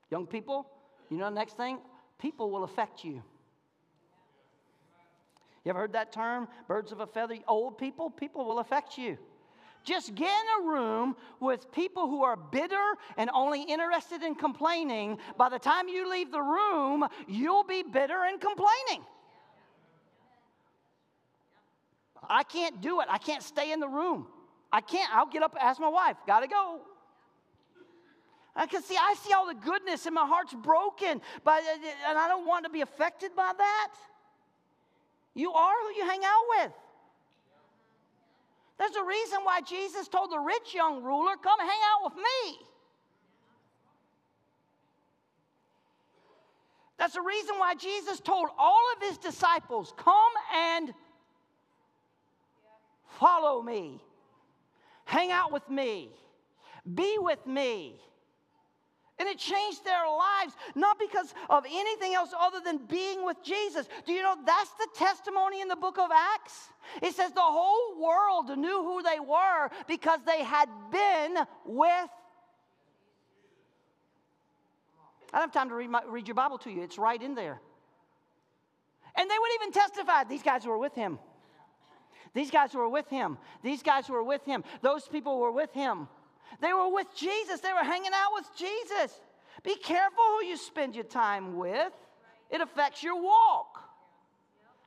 [0.09, 0.67] Young people,
[1.11, 1.77] you know the next thing?
[2.17, 3.21] People will affect you.
[5.63, 6.47] You ever heard that term?
[6.67, 7.37] Birds of a feather.
[7.47, 9.17] Old people, people will affect you.
[9.83, 15.19] Just get in a room with people who are bitter and only interested in complaining.
[15.37, 19.05] By the time you leave the room, you'll be bitter and complaining.
[22.29, 23.07] I can't do it.
[23.09, 24.27] I can't stay in the room.
[24.71, 25.09] I can't.
[25.13, 26.81] I'll get up, and ask my wife, gotta go.
[28.55, 31.63] I can see, I see all the goodness and my heart's broken, but,
[32.07, 33.93] and I don't want to be affected by that.
[35.33, 36.71] You are who you hang out with.
[38.77, 42.59] There's a reason why Jesus told the rich young ruler, Come hang out with me.
[46.97, 50.93] That's the reason why Jesus told all of his disciples, Come and
[53.19, 54.01] follow me,
[55.05, 56.09] hang out with me,
[56.93, 57.99] be with me.
[59.19, 63.85] And it changed their lives, not because of anything else other than being with Jesus.
[64.05, 66.69] Do you know that's the testimony in the book of Acts?
[67.01, 72.09] It says the whole world knew who they were because they had been with.
[75.33, 77.35] I don't have time to read, my, read your Bible to you, it's right in
[77.35, 77.59] there.
[79.17, 81.19] And they would even testify these guys were with him.
[82.33, 83.37] These guys were with him.
[83.63, 84.63] These guys were with him.
[84.81, 86.07] Those people were with him.
[86.61, 89.19] They were with Jesus, they were hanging out with Jesus.
[89.63, 91.93] Be careful who you spend your time with,
[92.49, 93.83] it affects your walk.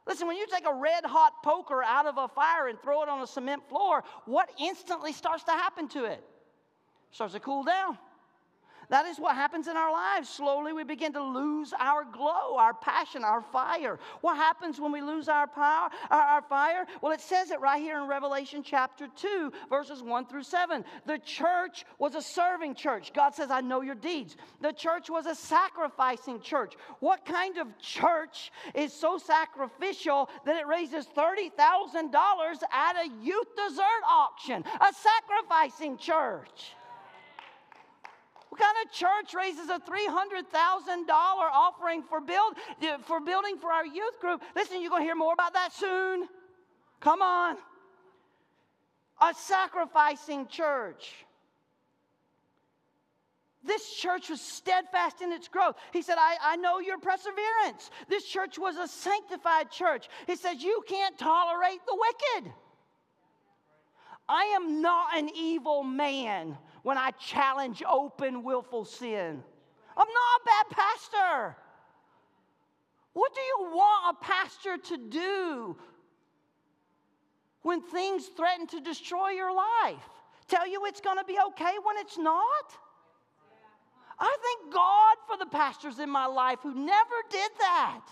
[0.06, 3.08] Listen, when you take a red hot poker out of a fire and throw it
[3.08, 6.24] on a cement floor, what instantly starts to happen to it?
[7.12, 7.98] starts to cool down.
[8.92, 10.28] That is what happens in our lives.
[10.28, 13.98] Slowly, we begin to lose our glow, our passion, our fire.
[14.20, 16.84] What happens when we lose our power, our, our, fire?
[17.00, 20.84] Well, it says it right here in Revelation chapter 2, verses 1 through 7.
[21.06, 23.14] The church was a serving church.
[23.14, 24.36] God says, I know your deeds.
[24.60, 26.74] The church was a sacrificing church.
[27.00, 31.48] What kind of church is so sacrificial that it raises $30,000
[32.70, 34.62] at a youth dessert auction?
[34.66, 36.74] A sacrificing church.
[38.52, 42.52] What kind of church raises a $300,000 offering for, build,
[43.06, 44.42] for building for our youth group?
[44.54, 46.28] Listen, you're going to hear more about that soon.
[47.00, 47.56] Come on.
[49.22, 51.14] A sacrificing church.
[53.64, 55.76] This church was steadfast in its growth.
[55.90, 57.90] He said, I, I know your perseverance.
[58.10, 60.10] This church was a sanctified church.
[60.26, 62.52] He says, You can't tolerate the wicked.
[64.28, 69.42] I am not an evil man when I challenge open, willful sin.
[69.96, 71.56] I'm not a bad pastor.
[73.12, 75.76] What do you want a pastor to do
[77.62, 80.08] when things threaten to destroy your life?
[80.48, 82.76] Tell you it's going to be okay when it's not?
[84.18, 88.02] I thank God for the pastors in my life who never did that.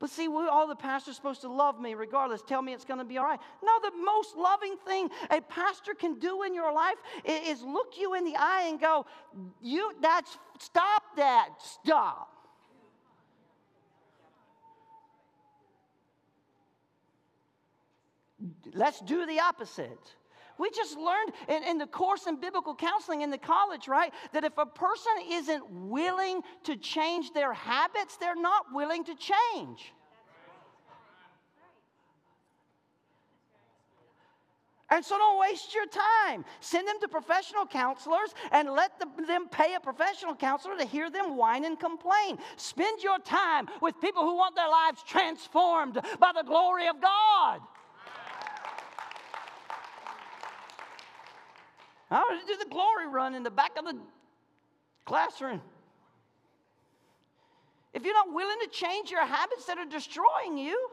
[0.00, 2.98] But see, we, all the pastor's supposed to love me regardless, tell me it's going
[2.98, 3.40] to be all right.
[3.62, 7.94] No, the most loving thing a pastor can do in your life is, is look
[7.98, 9.06] you in the eye and go,
[9.62, 12.30] "You, that's stop that, stop."
[18.74, 20.14] Let's do the opposite.
[20.58, 24.12] We just learned in, in, the course in biblical counseling in the college, right?
[24.32, 29.92] That if a person isn't willing to change their habits, they're not willing to change.
[34.90, 36.44] And so don't waste your time.
[36.60, 41.10] Send them to professional counselors and let the, them pay a professional counselor to hear
[41.10, 42.38] them whine and complain.
[42.56, 47.60] Spend your time with people who want their lives transformed by the glory of God.
[52.10, 53.98] I want to do the glory run in the back of the
[55.04, 55.60] classroom.
[57.92, 60.90] If you're not willing to change your habits that are destroying you,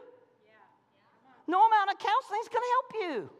[1.48, 3.30] no amount of counseling is going to help you.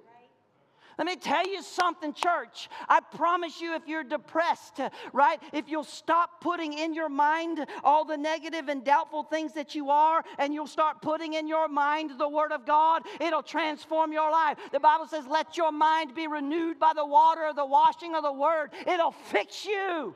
[1.03, 2.68] Let me tell you something, church.
[2.88, 4.78] I promise you, if you're depressed,
[5.12, 9.74] right, if you'll stop putting in your mind all the negative and doubtful things that
[9.74, 14.12] you are, and you'll start putting in your mind the Word of God, it'll transform
[14.12, 14.59] your life.
[14.70, 18.22] The Bible says, let your mind be renewed by the water of the washing of
[18.22, 20.14] the Word, it'll fix you.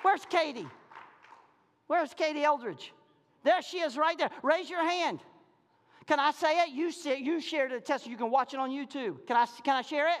[0.00, 0.68] Where's Katie?
[1.86, 2.94] Where's Katie Eldridge?
[3.44, 4.30] There she is right there.
[4.42, 5.20] Raise your hand.
[6.08, 6.70] Can I say it?
[6.70, 8.06] You, say, you shared a test.
[8.06, 9.26] You can watch it on YouTube.
[9.26, 10.20] Can I, can I share it?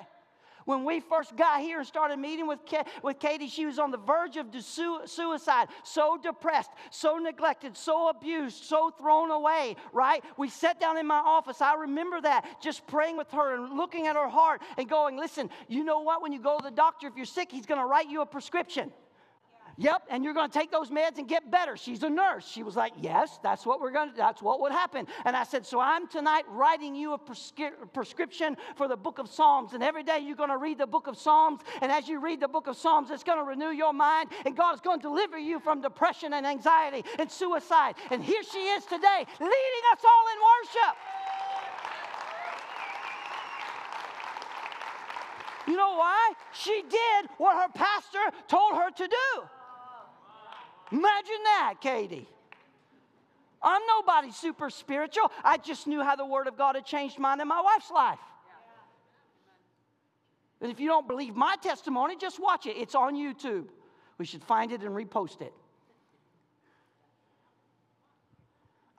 [0.66, 2.58] When we first got here and started meeting with,
[3.02, 8.64] with Katie, she was on the verge of suicide, so depressed, so neglected, so abused,
[8.64, 10.22] so thrown away, right?
[10.36, 11.62] We sat down in my office.
[11.62, 15.48] I remember that, just praying with her and looking at her heart and going, listen,
[15.68, 16.20] you know what?
[16.20, 18.26] When you go to the doctor, if you're sick, he's going to write you a
[18.26, 18.92] prescription.
[19.80, 21.76] Yep, and you're going to take those meds and get better.
[21.76, 22.44] She's a nurse.
[22.48, 25.06] She was like, Yes, that's what we're going to that's what would happen.
[25.24, 29.28] And I said, So I'm tonight writing you a prescri- prescription for the book of
[29.28, 29.74] Psalms.
[29.74, 31.60] And every day you're going to read the book of Psalms.
[31.80, 34.30] And as you read the book of Psalms, it's going to renew your mind.
[34.44, 37.94] And God is going to deliver you from depression and anxiety and suicide.
[38.10, 40.96] And here she is today, leading us all in worship.
[45.68, 46.32] You know why?
[46.52, 49.48] She did what her pastor told her to do.
[50.90, 52.28] Imagine that, Katie.
[53.62, 55.30] I'm nobody super spiritual.
[55.44, 58.18] I just knew how the Word of God had changed mine and my wife's life.
[60.60, 62.76] And if you don't believe my testimony, just watch it.
[62.76, 63.66] It's on YouTube.
[64.18, 65.52] We should find it and repost it.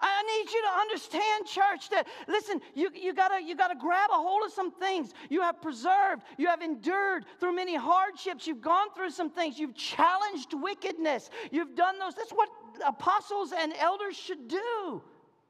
[0.02, 4.16] I need you to understand, church, that listen, you, you, gotta, you gotta grab a
[4.16, 5.14] hold of some things.
[5.30, 9.76] You have preserved, you have endured through many hardships, you've gone through some things, you've
[9.76, 12.16] challenged wickedness, you've done those.
[12.16, 12.50] That's what
[12.86, 15.02] apostles and elders should do.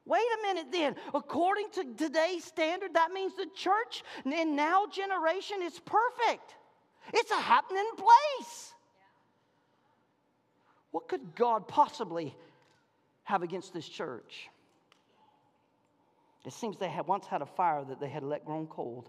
[0.05, 0.95] Wait a minute then.
[1.13, 6.55] According to today's standard, that means the church in now generation is perfect.
[7.13, 8.73] It's a happening place.
[10.91, 12.35] What could God possibly
[13.29, 14.49] have against this church.
[16.45, 19.07] It seems they had once had a fire that they had let grown cold.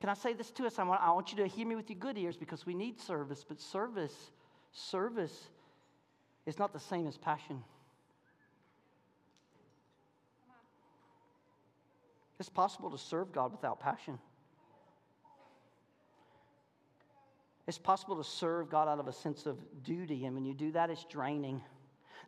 [0.00, 0.78] Can I say this to us?
[0.78, 3.00] I want, I want you to hear me with your good ears because we need
[3.00, 4.14] service, but service,
[4.70, 5.48] service
[6.44, 7.64] is not the same as passion.
[12.38, 14.18] It's possible to serve God without passion.
[17.68, 20.72] It's possible to serve God out of a sense of duty, and when you do
[20.72, 21.60] that, it's draining.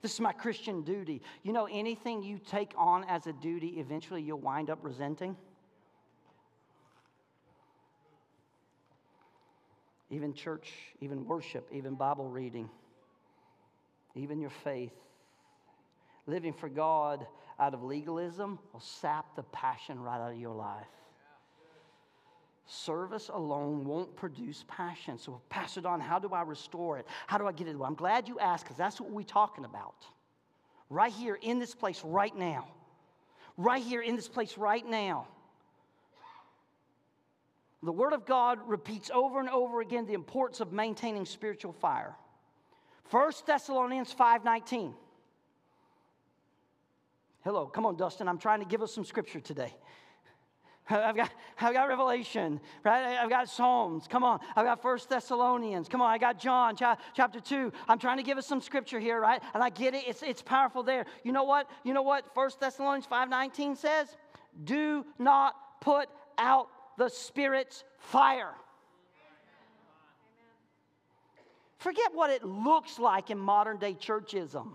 [0.03, 1.23] This is my Christian duty.
[1.43, 5.35] You know, anything you take on as a duty, eventually you'll wind up resenting.
[10.11, 12.69] Even church, even worship, even Bible reading,
[14.15, 14.93] even your faith.
[16.27, 17.27] Living for God
[17.59, 20.85] out of legalism will sap the passion right out of your life.
[22.73, 25.19] Service alone won't produce passion.
[25.19, 27.07] So, Pastor Don, how do I restore it?
[27.27, 27.77] How do I get it?
[27.77, 30.07] Well, I'm glad you asked because that's what we're talking about.
[30.89, 32.69] Right here in this place, right now.
[33.57, 35.27] Right here in this place, right now.
[37.83, 42.15] The Word of God repeats over and over again the importance of maintaining spiritual fire.
[43.11, 44.95] 1 Thessalonians 5:19.
[47.43, 48.29] Hello, come on, Dustin.
[48.29, 49.75] I'm trying to give us some scripture today.
[50.91, 51.31] I've got,
[51.61, 53.19] I've got Revelation, right?
[53.19, 54.07] I've got Psalms.
[54.09, 54.41] Come on.
[54.57, 55.89] I've got First Thessalonians.
[55.89, 56.11] Come on.
[56.11, 57.73] I got John chapter 2.
[57.89, 59.43] I'm trying to give us some scripture here, right?
[59.55, 60.05] And I get it.
[60.07, 61.07] It's, it's powerful there.
[61.25, 61.71] You know what?
[61.85, 64.17] You know what First Thessalonians 5.19 says?
[64.65, 66.69] Do not put out
[66.99, 68.53] the Spirit's fire.
[71.79, 74.73] Forget what it looks like in modern day churchism.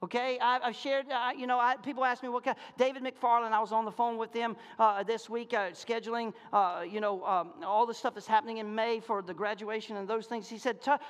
[0.00, 2.56] Okay, I, have shared, uh, you know, I, people ask me what kind.
[2.76, 6.84] David McFarland, I was on the phone with him uh, this week, uh, scheduling, uh,
[6.88, 10.26] you know, um, all the stuff that's happening in May for the graduation and those
[10.26, 10.48] things.
[10.48, 11.00] He said, "Tell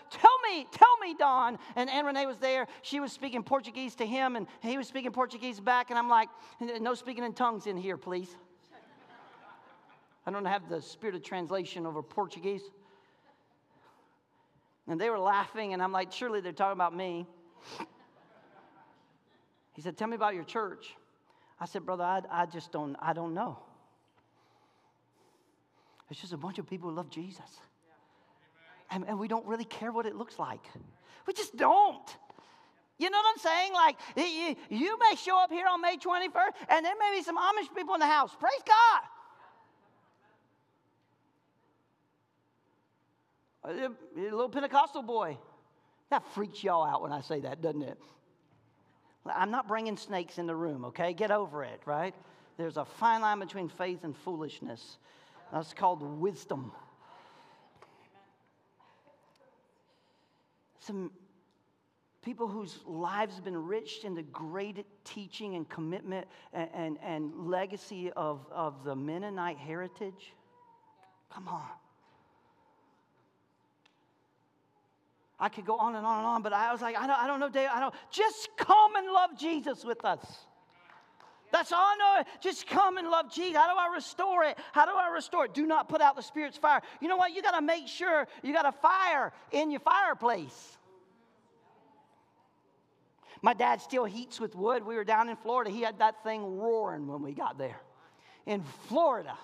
[0.50, 2.66] me, tell me, Don." And Anne Renee was there.
[2.80, 5.90] She was speaking Portuguese to him, and he was speaking Portuguese back.
[5.90, 8.36] And I'm like, "No speaking in tongues in here, please."
[10.26, 12.62] I don't have the spirit of translation over Portuguese.
[14.86, 17.26] And they were laughing, and I'm like, "Surely they're talking about me."
[19.78, 20.96] He said, Tell me about your church.
[21.60, 23.60] I said, Brother, I, I just don't, I don't know.
[26.10, 27.60] It's just a bunch of people who love Jesus.
[28.90, 30.64] And, and we don't really care what it looks like.
[31.28, 32.08] We just don't.
[32.98, 33.72] You know what I'm saying?
[33.72, 37.38] Like, you, you may show up here on May 21st, and there may be some
[37.38, 38.32] Amish people in the house.
[38.40, 38.60] Praise
[43.62, 43.70] God.
[43.70, 45.38] Uh, a, a little Pentecostal boy.
[46.10, 47.98] That freaks y'all out when I say that, doesn't it?
[49.34, 51.12] I'm not bringing snakes in the room, okay?
[51.12, 52.14] Get over it, right?
[52.56, 54.98] There's a fine line between faith and foolishness.
[55.52, 56.72] That's called wisdom.
[60.80, 61.10] Some
[62.22, 67.48] people whose lives have been enriched in the great teaching and commitment and, and, and
[67.48, 70.34] legacy of, of the Mennonite heritage.
[71.32, 71.68] Come on.
[75.40, 77.26] I could go on and on and on, but I was like, I don't, I
[77.26, 77.68] don't know, Dave.
[77.72, 77.94] I don't.
[78.10, 80.24] Just come and love Jesus with us.
[81.50, 82.30] That's all I know.
[82.40, 83.56] Just come and love Jesus.
[83.56, 84.58] How do I restore it?
[84.72, 85.54] How do I restore it?
[85.54, 86.82] Do not put out the Spirit's fire.
[87.00, 87.34] You know what?
[87.34, 90.76] You got to make sure you got a fire in your fireplace.
[93.40, 94.84] My dad still heats with wood.
[94.84, 95.70] We were down in Florida.
[95.70, 97.80] He had that thing roaring when we got there.
[98.46, 99.36] In Florida,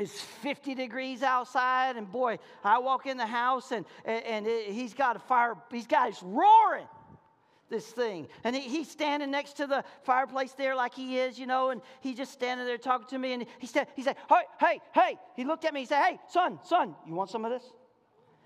[0.00, 4.94] it's 50 degrees outside, and boy, I walk in the house and, and, it, he's
[4.94, 6.88] got a fire, he's got it's roaring
[7.68, 8.26] this thing.
[8.42, 11.82] And he, he's standing next to the fireplace there like he is, you know, and
[12.00, 13.34] he's just standing there talking to me.
[13.34, 15.18] And he said, he said, hey, hey, hey.
[15.36, 17.62] He looked at me, he said, hey, son, son, you want some of this?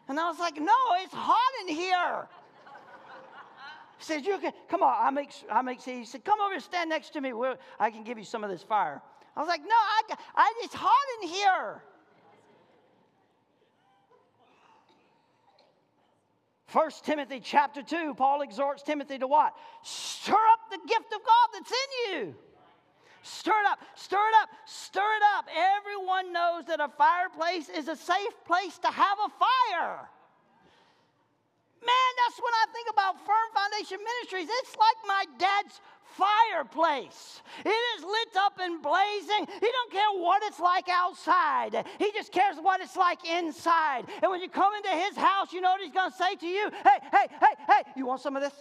[0.08, 2.28] And I was like, no, it's hot in here.
[3.98, 6.62] He said, you can, come on, I make, I make, he said, come over and
[6.62, 7.32] stand next to me.
[7.78, 9.00] I can give you some of this fire.
[9.36, 11.82] I was like, no, I, I, it's hot in here.
[16.66, 19.54] First Timothy chapter 2, Paul exhorts Timothy to what?
[19.82, 22.34] Stir up the gift of God that's in you.
[23.22, 25.46] Stir it up, stir it up, stir it up.
[25.78, 29.30] Everyone knows that a fireplace is a safe place to have a
[29.78, 30.08] fire.
[31.84, 34.48] Man, that's when I think about Firm Foundation Ministries.
[34.48, 35.80] It's like my dad's
[36.16, 37.42] fireplace.
[37.64, 39.44] It is lit up and blazing.
[39.60, 41.84] He don't care what it's like outside.
[41.98, 44.04] He just cares what it's like inside.
[44.22, 46.46] And when you come into his house, you know what he's going to say to
[46.46, 46.70] you?
[46.70, 48.54] Hey, hey, hey, hey, you want some of this?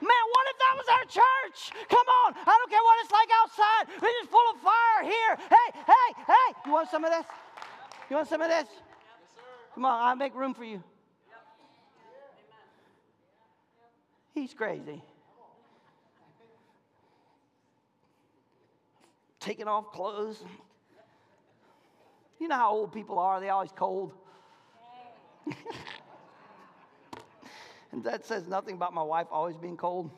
[0.00, 1.58] Man, what if that was our church?
[1.88, 3.84] Come on, I don't care what it's like outside.
[3.96, 5.36] It's just full of fire here.
[5.50, 7.26] Hey, hey, hey, you want some of this?
[8.08, 8.68] You want some of this?
[9.74, 10.82] Come on, I'll make room for you.
[14.40, 15.02] He's crazy.
[19.48, 20.44] taking off clothes.
[22.38, 24.12] You know how old people are, they always cold.
[27.92, 30.10] and that says nothing about my wife always being cold.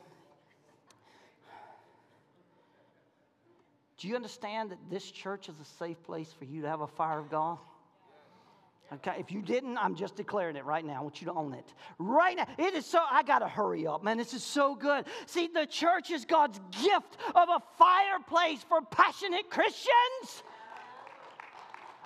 [3.97, 6.87] Do you understand that this church is a safe place for you to have a
[6.87, 7.57] fire of God?
[8.93, 10.95] Okay, if you didn't, I'm just declaring it right now.
[10.95, 11.73] I want you to own it.
[11.97, 12.45] Right now.
[12.57, 14.17] It is so, I got to hurry up, man.
[14.17, 15.05] This is so good.
[15.27, 20.43] See, the church is God's gift of a fireplace for passionate Christians.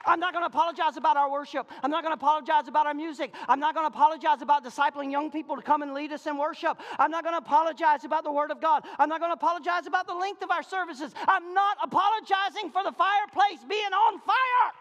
[0.06, 1.68] I'm not going to apologize about our worship.
[1.82, 3.34] I'm not going to apologize about our music.
[3.50, 6.38] I'm not going to apologize about discipling young people to come and lead us in
[6.38, 6.80] worship.
[7.00, 8.86] I'm not going to apologize about the Word of God.
[9.00, 11.16] I'm not going to apologize about the length of our services.
[11.28, 14.72] I'm not apologizing for the fireplace being on fire.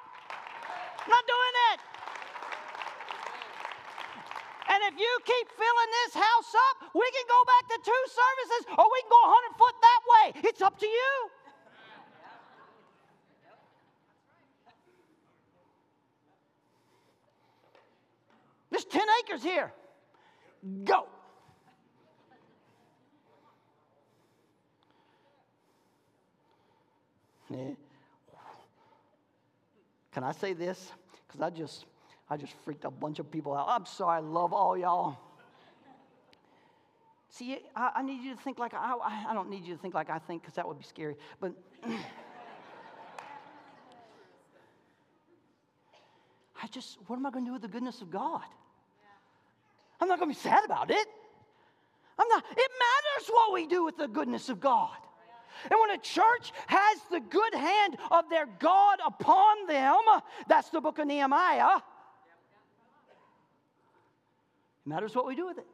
[1.05, 1.94] I'm not doing it.
[4.69, 8.63] And if you keep filling this house up, we can go back to two services
[8.79, 10.27] or we can go 100 foot that way.
[10.49, 11.31] It's up to you.
[18.71, 19.73] There's 10 acres here.
[20.85, 21.07] Go.
[27.53, 27.75] Eh.
[30.13, 30.91] Can I say this?
[31.27, 31.85] Because I just
[32.29, 33.67] I just freaked a bunch of people out.
[33.69, 35.19] I'm sorry, I love all y'all.
[37.31, 38.95] See, I, I need you to think like I,
[39.29, 41.17] I don't need you to think like I think because that would be scary.
[41.41, 41.53] But
[46.63, 48.45] I just, what am I going to do with the goodness of God?
[50.01, 51.07] I'm not going to be sad about it.
[52.19, 54.97] I'm not, it matters what we do with the goodness of God.
[55.71, 59.99] And when a church has the good hand of their God upon them,
[60.47, 61.81] that's the book of Nehemiah.
[64.85, 65.67] It matters what we do with it.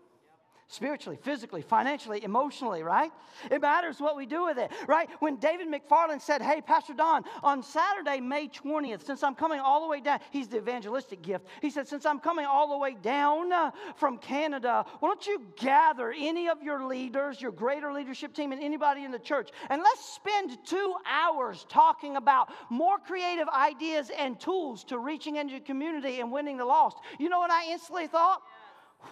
[0.73, 3.11] spiritually, physically, financially, emotionally, right?
[3.51, 5.11] It matters what we do with it, right?
[5.19, 9.81] When David McFarland said, Hey, Pastor Don, on Saturday, May 20th, since I'm coming all
[9.83, 11.47] the way down, he's the evangelistic gift.
[11.61, 15.43] He said, Since I'm coming all the way down uh, from Canada, why don't you
[15.57, 19.83] gather any of your leaders, your greater leadership team, and anybody in the church, and
[19.83, 25.61] let's spend two hours talking about more creative ideas and tools to reaching into the
[25.61, 26.99] community and winning the lost.
[27.19, 28.41] You know what I instantly thought?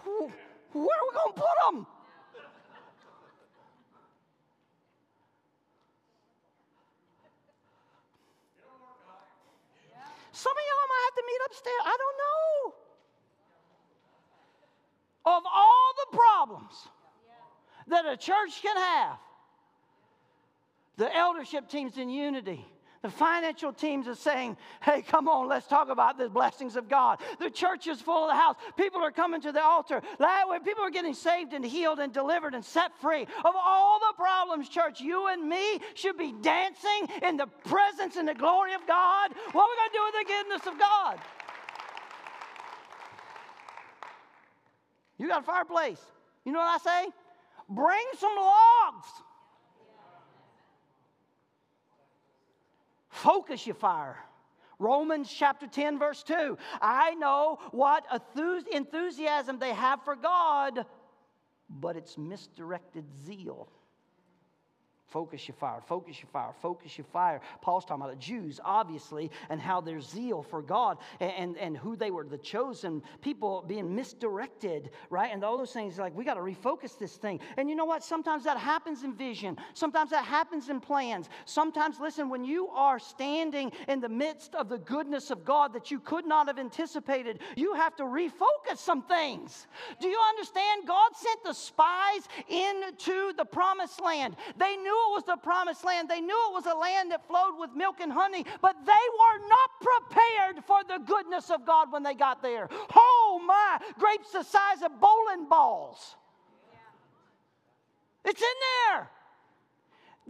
[0.05, 1.87] Where are we going to put them?
[10.33, 11.83] Some of y'all might have to meet upstairs.
[11.85, 12.75] I don't know.
[15.37, 16.89] Of all the problems
[17.89, 19.19] that a church can have,
[20.97, 22.65] the eldership team's in unity.
[23.03, 27.21] The financial teams are saying, hey, come on, let's talk about the blessings of God.
[27.39, 28.57] The church is full of the house.
[28.77, 30.03] People are coming to the altar.
[30.65, 34.69] People are getting saved and healed and delivered and set free of all the problems,
[34.69, 39.33] church, you and me should be dancing in the presence and the glory of God.
[39.53, 41.19] What are we going to do with the goodness of God?
[45.19, 46.01] You got a fireplace.
[46.45, 47.11] You know what I say?
[47.69, 49.09] Bring some logs.
[53.23, 54.17] Focus your fire.
[54.79, 56.57] Romans chapter 10, verse 2.
[56.81, 58.05] I know what
[58.73, 60.87] enthusiasm they have for God,
[61.69, 63.73] but it's misdirected zeal.
[65.09, 67.41] Focus your fire, focus your fire, focus your fire.
[67.63, 71.77] Paul's talking about the Jews, obviously, and how their zeal for God and, and, and
[71.79, 75.31] who they were, the chosen people being misdirected, right?
[75.33, 77.41] And all those things, like, we got to refocus this thing.
[77.57, 78.05] And you know what?
[78.05, 81.31] Sometimes that happens in vision, sometimes that happens in plans.
[81.47, 85.91] Sometimes, listen, when you are standing in the midst of the goodness of God that
[85.91, 89.69] you could not have anticipated, you have to refocus some things.
[90.03, 90.87] Do you understand?
[90.87, 94.37] God sent the spies into the promised land.
[94.59, 96.09] They knew it was the promised land.
[96.09, 99.49] They knew it was a land that flowed with milk and honey, but they were
[99.49, 102.69] not prepared for the goodness of God when they got there.
[102.95, 106.17] Oh my, grapes the size of bowling balls.
[108.25, 108.59] It's in
[108.91, 109.11] there.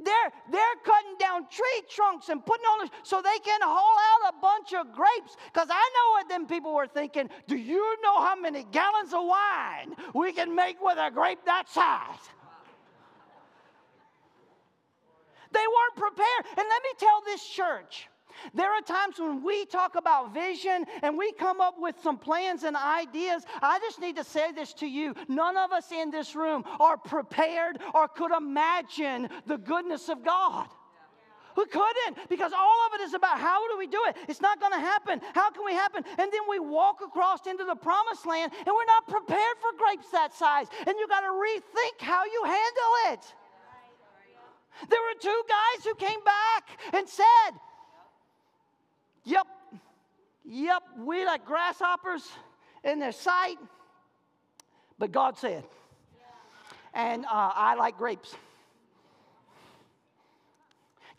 [0.04, 4.40] They're, they're cutting down tree trunks and putting on so they can haul out a
[4.40, 5.36] bunch of grapes.
[5.52, 7.28] Because I know what them people were thinking.
[7.46, 11.68] Do you know how many gallons of wine we can make with a grape that
[11.68, 12.37] size?
[15.52, 16.44] They weren't prepared.
[16.56, 18.08] And let me tell this church.
[18.54, 22.62] There are times when we talk about vision and we come up with some plans
[22.62, 23.44] and ideas.
[23.60, 25.14] I just need to say this to you.
[25.28, 30.68] None of us in this room are prepared or could imagine the goodness of God.
[31.56, 34.16] We couldn't because all of it is about how do we do it?
[34.28, 35.20] It's not going to happen.
[35.34, 36.04] How can we happen?
[36.06, 40.08] And then we walk across into the promised land and we're not prepared for grapes
[40.12, 40.68] that size.
[40.86, 43.34] And you got to rethink how you handle it.
[44.88, 47.58] There were two guys who came back and said,
[49.24, 49.46] Yep,
[50.44, 52.22] yep, we like grasshoppers
[52.84, 53.56] in their sight,
[54.98, 55.64] but God said,
[56.94, 58.34] and uh, I like grapes.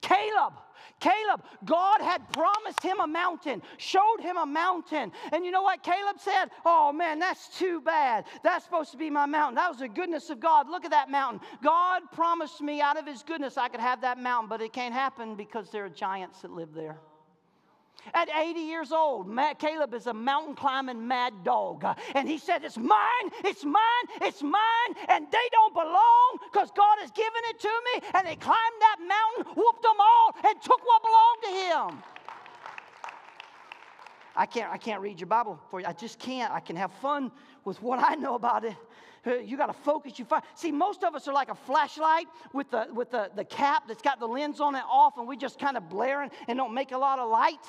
[0.02, 0.54] Caleb
[1.00, 5.12] Caleb, God had promised him a mountain, showed him a mountain.
[5.32, 6.46] And you know what Caleb said?
[6.66, 8.26] Oh man, that's too bad.
[8.44, 9.56] That's supposed to be my mountain.
[9.56, 10.70] That was the goodness of God.
[10.70, 11.42] Look at that mountain.
[11.64, 14.94] God promised me out of his goodness I could have that mountain, but it can't
[14.94, 17.00] happen because there are giants that live there.
[18.14, 21.86] At 80 years old, Matt Caleb is a mountain climbing mad dog.
[22.16, 26.98] And he said, It's mine, it's mine, it's mine, and they don't belong because God
[27.00, 28.08] has given it to me.
[28.14, 32.04] And he climbed that mountain, whooped them all, and took what belonged to him.
[34.36, 35.86] I can't, I can't read your Bible for you.
[35.86, 36.54] I just can't.
[36.54, 37.32] I can have fun
[37.66, 38.76] with what I know about it.
[39.26, 40.18] You got to focus.
[40.18, 40.44] You find.
[40.56, 44.02] See, most of us are like a flashlight with the with the, the cap that's
[44.02, 46.94] got the lens on it off, and we just kind of blaring and don't make
[46.94, 47.60] a lot of light.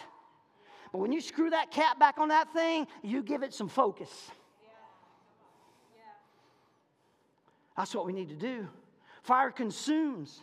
[0.92, 4.10] But when you screw that cap back on that thing, you give it some focus.
[7.76, 8.68] That's what we need to do.
[9.22, 10.42] Fire consumes.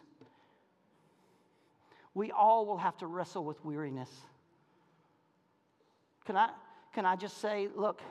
[2.14, 4.10] We all will have to wrestle with weariness.
[6.26, 6.50] Can I,
[6.94, 8.02] can I just say, look,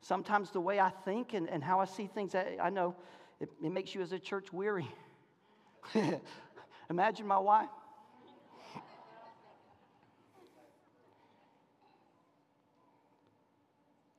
[0.00, 2.96] sometimes the way I think and, and how I see things, I, I know
[3.40, 4.88] it, it makes you as a church weary.
[6.90, 7.68] Imagine my wife.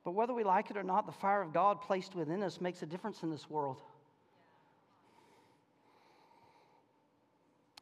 [0.08, 2.80] But whether we like it or not, the fire of God placed within us makes
[2.80, 3.82] a difference in this world.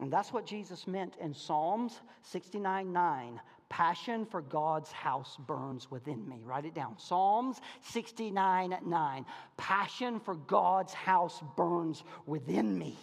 [0.00, 3.40] And that's what Jesus meant in Psalms 69 9.
[3.68, 6.40] Passion for God's house burns within me.
[6.42, 6.98] Write it down.
[6.98, 9.26] Psalms 69 9.
[9.56, 12.98] Passion for God's house burns within me.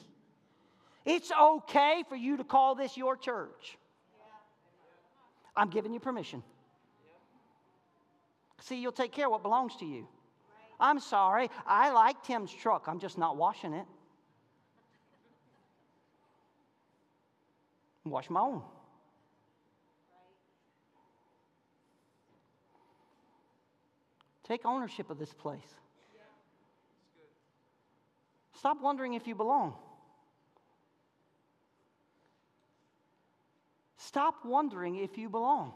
[1.06, 3.78] It's okay for you to call this your church.
[5.56, 6.44] I'm giving you permission.
[8.60, 10.08] See, you'll take care of what belongs to you.
[10.80, 13.86] I'm sorry, I like Tim's truck, I'm just not washing it.
[18.06, 18.62] Wash my own.
[24.44, 25.62] Take ownership of this place.
[28.58, 29.76] Stop wondering if you belong.
[33.98, 35.74] Stop wondering if you belong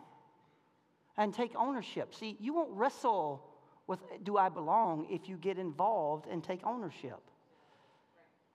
[1.18, 2.13] and take ownership.
[2.13, 3.43] See, you won't wrestle
[3.88, 7.20] with do I belong if you get involved and take ownership.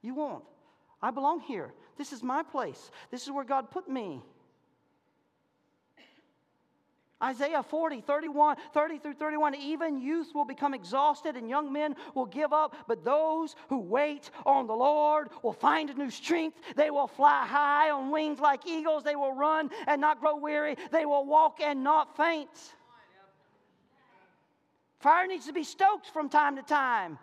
[0.02, 0.44] You won't.
[1.00, 1.72] I belong here.
[1.96, 2.90] This is my place.
[3.10, 4.22] This is where God put me.
[7.22, 9.54] Isaiah 40, 31, 30 through 31.
[9.54, 14.30] Even youth will become exhausted and young men will give up, but those who wait
[14.44, 16.58] on the Lord will find a new strength.
[16.74, 19.04] They will fly high on wings like eagles.
[19.04, 20.76] They will run and not grow weary.
[20.90, 22.50] They will walk and not faint.
[24.98, 27.18] Fire needs to be stoked from time to time.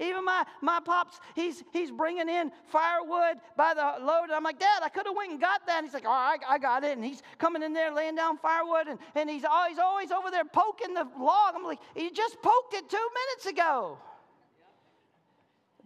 [0.00, 4.24] Even my, my pops, he's, he's bringing in firewood by the load.
[4.24, 5.78] And I'm like, Dad, I could have went and got that.
[5.78, 6.96] And he's like, all right, I got it.
[6.96, 8.88] And he's coming in there laying down firewood.
[8.88, 11.54] And, and he's, always, always over there poking the log.
[11.54, 13.98] I'm like, you just poked it two minutes ago.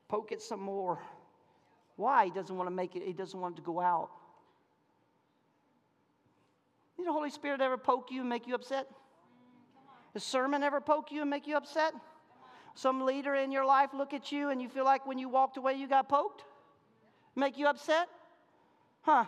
[0.08, 1.00] Poke it some more.
[1.96, 2.26] Why?
[2.26, 4.10] He doesn't want to make it, he doesn't want it to go out.
[6.96, 8.86] Did the Holy Spirit ever poke you and make you upset?
[10.12, 11.94] The sermon ever poke you and make you upset?
[12.74, 15.56] Some leader in your life look at you and you feel like when you walked
[15.56, 16.44] away you got poked?
[17.36, 18.08] Make you upset?
[19.02, 19.24] Huh.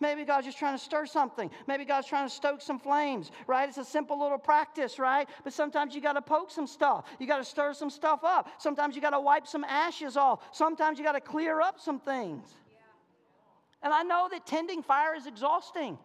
[0.00, 1.50] Maybe God's just trying to stir something.
[1.66, 3.68] Maybe God's trying to stoke some flames, right?
[3.68, 5.28] It's a simple little practice, right?
[5.44, 7.06] But sometimes you got to poke some stuff.
[7.18, 8.48] You got to stir some stuff up.
[8.58, 10.40] Sometimes you got to wipe some ashes off.
[10.52, 12.46] Sometimes you got to clear up some things.
[13.82, 15.98] And I know that tending fire is exhausting.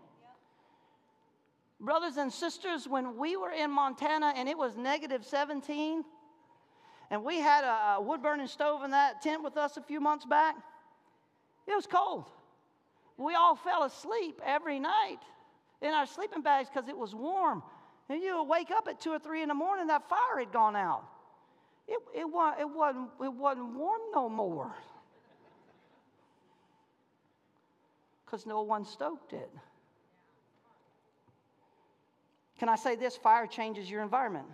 [1.79, 6.03] Brothers and sisters, when we were in Montana and it was negative 17,
[7.11, 10.25] and we had a, wood burning stove in that tent with us a few months
[10.25, 10.55] back.
[11.67, 12.25] It was cold.
[13.17, 15.19] We all fell asleep every night
[15.81, 17.63] in our sleeping bags because it was warm.
[18.09, 20.51] And you would wake up at two or three in the morning, that fire had
[20.51, 21.03] gone out.
[21.87, 22.25] It, it,
[22.59, 24.73] it, wasn't, it wasn't warm no more
[28.25, 29.49] because no one stoked it.
[32.59, 33.15] Can I say this?
[33.17, 34.45] Fire changes your environment.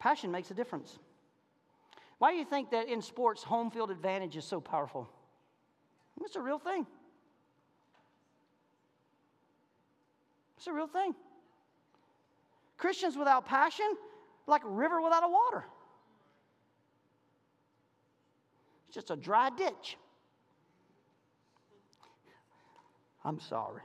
[0.00, 0.98] Passion makes a difference.
[2.18, 5.08] Why do you think that in sports, home field advantage is so powerful?
[6.22, 6.86] It's a real thing.
[10.56, 11.14] It's a real thing.
[12.76, 13.94] Christians without passion,
[14.46, 15.64] like a river without a water.
[18.88, 19.96] It's just a dry ditch.
[23.24, 23.82] I'm sorry.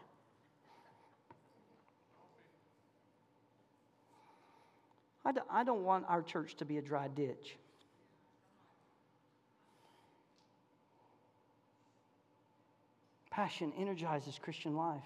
[5.26, 7.58] I don't, I don't want our church to be a dry ditch.
[13.32, 15.02] Passion energizes Christian life.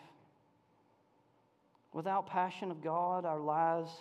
[1.93, 3.91] Without passion of God, our lives,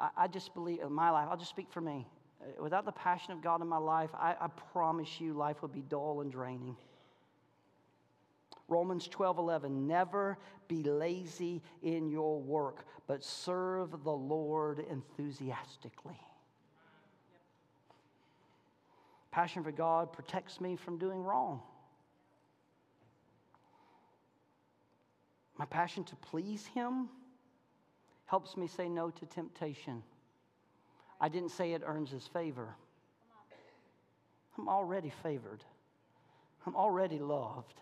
[0.00, 2.08] I, I just believe, in my life, I'll just speak for me.
[2.40, 5.72] Uh, without the passion of God in my life, I, I promise you life would
[5.72, 6.76] be dull and draining.
[8.70, 16.18] Romans 12 11, never be lazy in your work, but serve the Lord enthusiastically.
[19.32, 21.60] Passion for God protects me from doing wrong.
[25.58, 27.08] My passion to please Him
[28.26, 30.02] helps me say no to temptation.
[31.20, 32.76] I didn't say it earns His favor.
[34.56, 35.64] I'm already favored,
[36.66, 37.80] I'm already loved.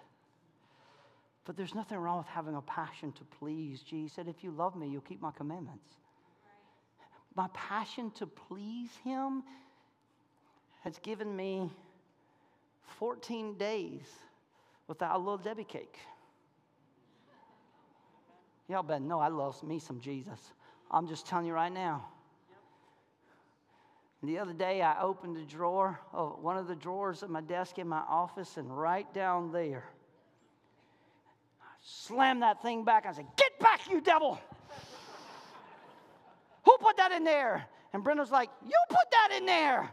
[1.49, 3.81] But there's nothing wrong with having a passion to please.
[3.81, 5.89] Jesus said, If you love me, you'll keep my commandments.
[7.35, 9.43] My passion to please Him
[10.85, 11.71] has given me
[12.99, 14.03] 14 days
[14.89, 15.97] without a little Debbie cake.
[18.69, 20.53] Y'all better know I love me some Jesus.
[20.91, 22.05] I'm just telling you right now.
[24.23, 27.79] The other day, I opened a drawer, of one of the drawers of my desk
[27.79, 29.85] in my office, and right down there,
[31.89, 33.07] slammed that thing back.
[33.07, 34.39] I said, Get back, you devil!
[36.65, 37.67] Who put that in there?
[37.93, 39.91] And Brenda's like, You put that in there!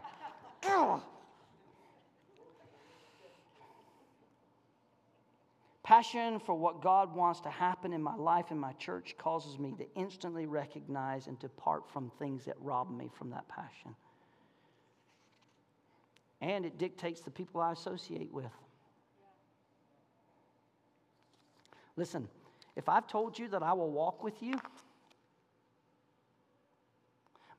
[5.82, 9.72] Passion for what God wants to happen in my life and my church causes me
[9.78, 13.94] to instantly recognize and depart from things that rob me from that passion.
[16.40, 18.50] And it dictates the people I associate with.
[21.96, 22.28] Listen,
[22.76, 24.54] if I've told you that I will walk with you,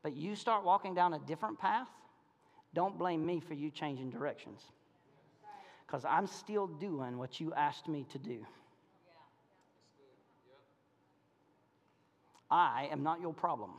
[0.03, 1.89] but you start walking down a different path,
[2.73, 4.61] don't blame me for you changing directions.
[5.85, 8.45] Because I'm still doing what you asked me to do.
[12.49, 13.71] I am not your problem.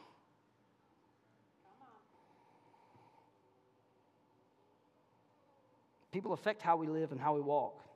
[6.10, 7.87] People affect how we live and how we walk.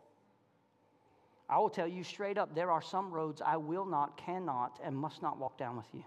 [1.53, 4.97] I will tell you straight up there are some roads I will not, cannot, and
[4.97, 6.03] must not walk down with you.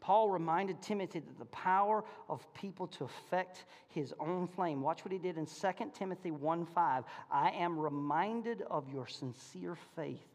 [0.00, 4.82] Paul reminded Timothy that the power of people to affect his own flame.
[4.82, 7.04] Watch what he did in 2 Timothy 1 5.
[7.30, 10.28] I am reminded of your sincere faith,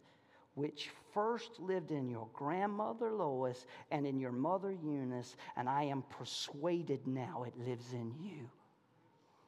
[0.56, 6.04] which first lived in your grandmother Lois and in your mother Eunice, and I am
[6.10, 8.50] persuaded now it lives in you.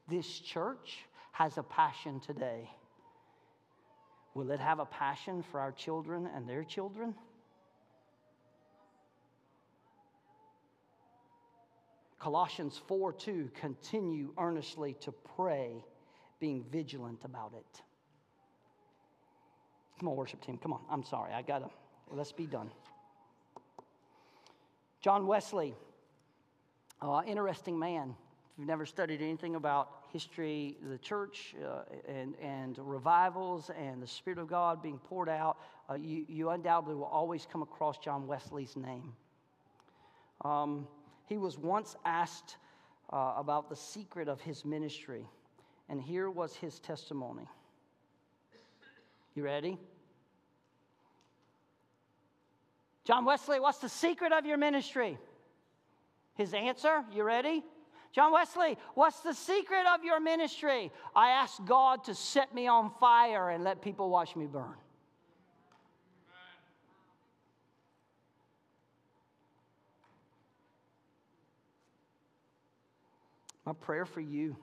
[0.07, 2.69] This church has a passion today.
[4.35, 7.13] Will it have a passion for our children and their children?
[12.19, 15.83] Colossians 4 2, continue earnestly to pray,
[16.39, 17.81] being vigilant about it.
[19.99, 20.57] Come on, worship team.
[20.57, 20.81] Come on.
[20.89, 21.33] I'm sorry.
[21.33, 21.69] I got to,
[22.11, 22.71] let's be done.
[25.01, 25.73] John Wesley,
[27.01, 28.15] uh, interesting man.
[28.51, 34.07] If you've never studied anything about history, the church, uh, and, and revivals, and the
[34.07, 35.57] Spirit of God being poured out,
[35.89, 39.11] uh, you, you undoubtedly will always come across John Wesley's name.
[40.45, 40.87] Um,
[41.25, 42.57] he was once asked
[43.11, 45.25] uh, about the secret of his ministry,
[45.89, 47.47] and here was his testimony.
[49.33, 49.79] You ready?
[53.03, 55.17] John Wesley, what's the secret of your ministry?
[56.35, 57.63] His answer, you ready?
[58.13, 60.91] John Wesley, what's the secret of your ministry?
[61.15, 64.75] I asked God to set me on fire and let people watch me burn.
[73.65, 74.55] My prayer for you,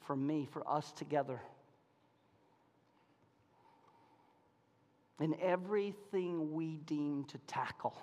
[0.00, 1.40] for me, for us together.
[5.20, 7.94] In everything we deem to tackle,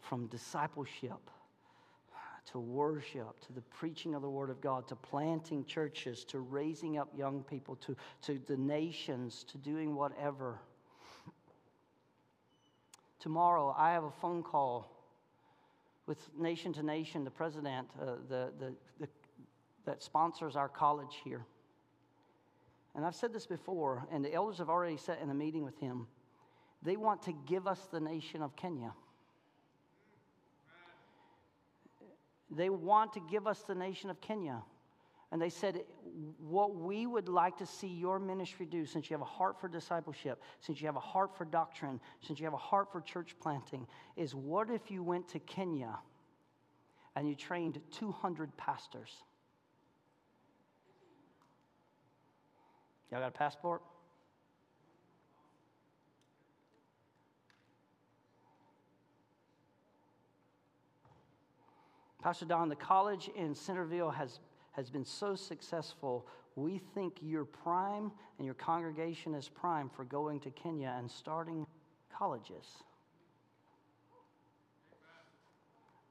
[0.00, 1.30] from discipleship
[2.50, 6.98] to worship, to the preaching of the Word of God, to planting churches, to raising
[6.98, 10.58] up young people, to, to the nations, to doing whatever.
[13.20, 14.90] Tomorrow, I have a phone call
[16.06, 19.08] with Nation to Nation, the president, uh, the, the, the,
[19.84, 21.44] that sponsors our college here.
[22.94, 25.78] And I've said this before, and the elders have already sat in a meeting with
[25.78, 26.06] him.
[26.82, 28.92] They want to give us the nation of Kenya.
[32.54, 34.62] They want to give us the nation of Kenya.
[35.30, 35.84] And they said,
[36.38, 39.68] What we would like to see your ministry do, since you have a heart for
[39.68, 43.34] discipleship, since you have a heart for doctrine, since you have a heart for church
[43.40, 43.86] planting,
[44.16, 45.98] is what if you went to Kenya
[47.16, 49.10] and you trained 200 pastors?
[53.10, 53.82] Y'all got a passport?
[62.22, 64.38] Pastor Don, the college in Centreville has,
[64.72, 66.24] has been so successful.
[66.54, 71.66] We think you're prime and your congregation is prime for going to Kenya and starting
[72.16, 72.64] colleges,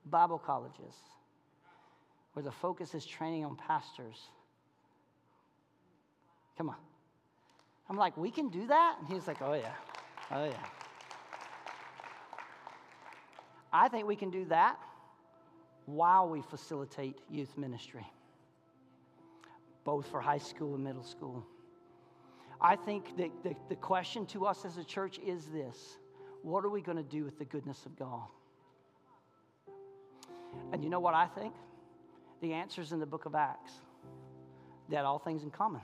[0.06, 0.96] Bible colleges,
[2.34, 4.18] where the focus is training on pastors.
[6.58, 6.76] Come on.
[7.90, 8.98] I'm like, we can do that?
[9.00, 9.74] And he's like, oh, yeah.
[10.30, 10.66] Oh, yeah.
[13.72, 14.78] I think we can do that
[15.92, 18.06] while we facilitate youth ministry,
[19.84, 21.46] both for high school and middle school.
[22.60, 25.98] I think that the, the question to us as a church is this
[26.44, 28.28] what are we going to do with the goodness of God?
[30.72, 31.54] And you know what I think?
[32.42, 33.74] The answer is in the book of Acts.
[34.90, 35.82] They had all things in common,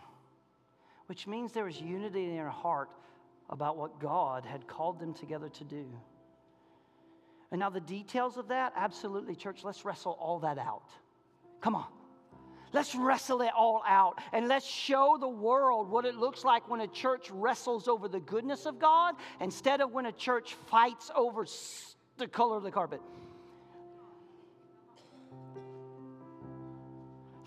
[1.06, 2.90] which means there was unity in their heart
[3.49, 5.86] about what God had called them together to do.
[7.52, 10.90] And now, the details of that, absolutely, church, let's wrestle all that out.
[11.61, 11.86] Come on.
[12.74, 16.82] Let's wrestle it all out and let's show the world what it looks like when
[16.82, 21.45] a church wrestles over the goodness of God instead of when a church fights over
[22.18, 23.02] the color of the carpet.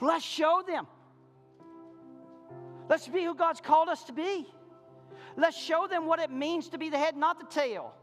[0.00, 0.86] Let's show them.
[2.88, 4.46] Let's be who God's called us to be.
[5.36, 7.94] Let's show them what it means to be the head, not the tail.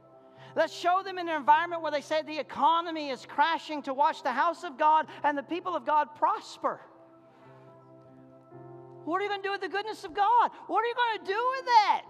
[0.57, 4.23] Let's show them in an environment where they say the economy is crashing to watch
[4.23, 6.81] the house of God and the people of God prosper.
[9.05, 10.49] What are you going to do with the goodness of God?
[10.65, 12.05] What are you going to do with that?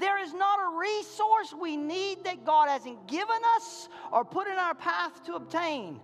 [0.00, 4.54] There is not a resource we need that God hasn't given us or put in
[4.54, 6.00] our path to obtain.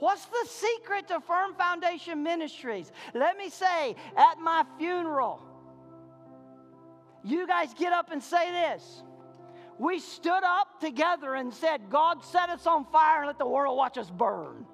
[0.00, 2.90] What's the secret to Firm Foundation Ministries?
[3.14, 5.40] Let me say, at my funeral,
[7.22, 9.04] you guys get up and say this.
[9.78, 13.76] We stood up together and said, God set us on fire and let the world
[13.76, 14.66] watch us burn.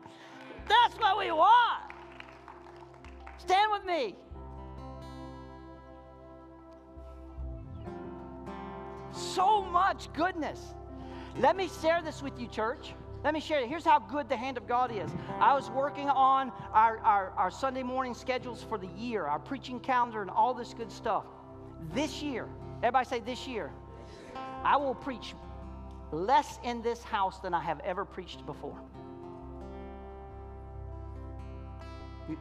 [0.66, 1.92] That's what we want.
[3.36, 4.14] Stand with me.
[9.12, 10.74] So much goodness.
[11.38, 12.94] Let me share this with you, church.
[13.22, 13.68] Let me share it.
[13.68, 15.10] Here's how good the hand of God is.
[15.40, 19.80] I was working on our, our, our, Sunday morning schedules for the year, our preaching
[19.80, 21.24] calendar, and all this good stuff.
[21.94, 22.48] This year,
[22.82, 23.72] everybody say this year,
[24.64, 25.34] I will preach
[26.12, 28.78] less in this house than I have ever preached before.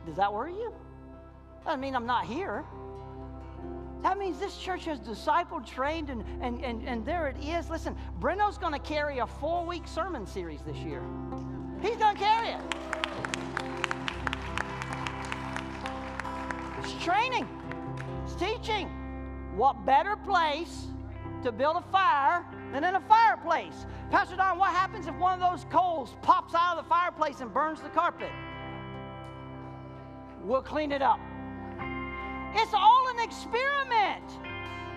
[0.06, 0.74] Does that worry you?
[1.66, 2.64] Doesn't mean I'm not here.
[4.02, 7.70] That means this church has discipled, trained, and, and, and, and there it is.
[7.70, 11.02] Listen, Breno's going to carry a four week sermon series this year.
[11.82, 12.62] He's going to carry it.
[16.80, 17.48] It's training,
[18.26, 18.90] it's teaching.
[19.56, 20.88] What better place
[21.44, 23.86] to build a fire and in a fireplace?
[24.12, 27.54] Pastor Don, what happens if one of those coals pops out of the fireplace and
[27.54, 28.32] burns the carpet?
[30.44, 31.20] We'll clean it up.
[32.56, 34.24] It's all an experiment.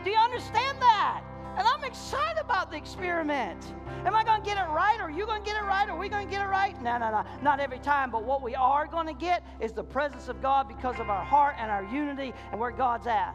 [0.05, 1.23] Do you understand that?
[1.57, 3.75] And I'm excited about the experiment.
[4.05, 5.01] Am I going to get it right?
[5.01, 5.89] Are you going to get it right?
[5.89, 6.81] Are we going to get it right?
[6.83, 7.25] No, no, no.
[7.43, 8.11] Not every time.
[8.11, 11.25] But what we are going to get is the presence of God because of our
[11.25, 13.35] heart and our unity and where God's at.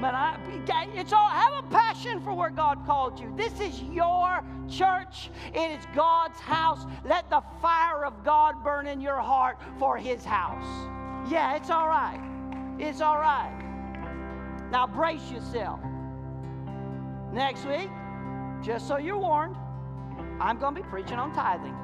[0.00, 0.38] Man, I,
[0.94, 3.32] it's all, have a passion for where God called you.
[3.36, 5.30] This is your church.
[5.52, 6.86] It is God's house.
[7.04, 10.66] Let the fire of God burn in your heart for His house.
[11.28, 12.20] Yeah, it's all right.
[12.78, 13.52] It's all right.
[14.70, 15.80] Now brace yourself.
[17.32, 17.90] Next week,
[18.62, 19.56] just so you're warned,
[20.40, 21.74] I'm going to be preaching on tithing.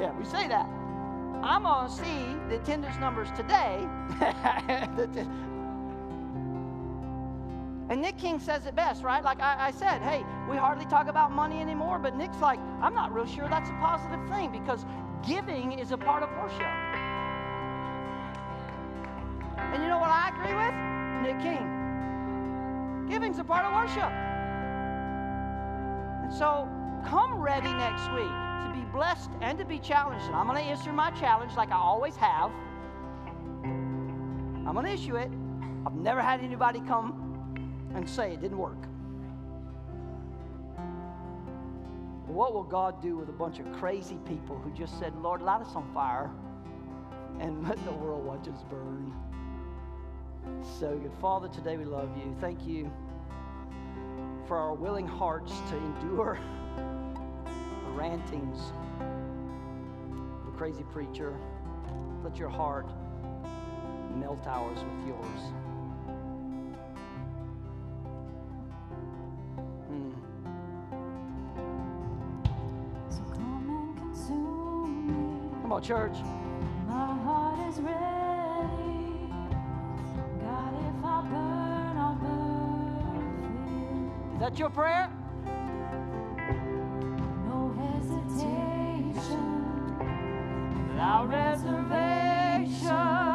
[0.00, 0.79] Yeah, we say that.
[1.42, 3.86] I'm going to see the attendance numbers today.
[7.88, 9.24] and Nick King says it best, right?
[9.24, 12.94] Like I, I, said, hey, we hardly talk about money anymore, but Nick's like, I'm
[12.94, 14.84] not real sure that's a positive thing because
[15.26, 16.60] giving is a part of worship.
[19.72, 20.74] And you know what I agree with?
[21.22, 21.80] Nick King.
[23.08, 24.29] Giving's a part of worship.
[26.30, 26.68] So
[27.06, 30.26] come ready next week to be blessed and to be challenged.
[30.26, 32.52] And I'm going to issue my challenge like I always have.
[33.64, 35.30] I'm going to issue it.
[35.84, 37.56] I've never had anybody come
[37.94, 38.78] and say it didn't work.
[42.26, 45.62] What will God do with a bunch of crazy people who just said, Lord, light
[45.62, 46.30] us on fire
[47.40, 49.12] and let the world watch us burn?
[50.78, 51.12] So good.
[51.20, 52.36] Father, today we love you.
[52.40, 52.90] Thank you
[54.50, 56.36] for our willing hearts to endure
[57.84, 58.58] the rantings
[58.98, 61.36] of a crazy preacher.
[62.24, 62.88] Let your heart
[64.16, 65.40] melt ours with yours.
[69.86, 70.10] Hmm.
[75.62, 76.16] Come on, church.
[76.88, 78.10] My heart is ready.
[84.40, 85.10] Is that your prayer?
[87.46, 89.18] No hesitation,
[90.88, 93.29] without reservation.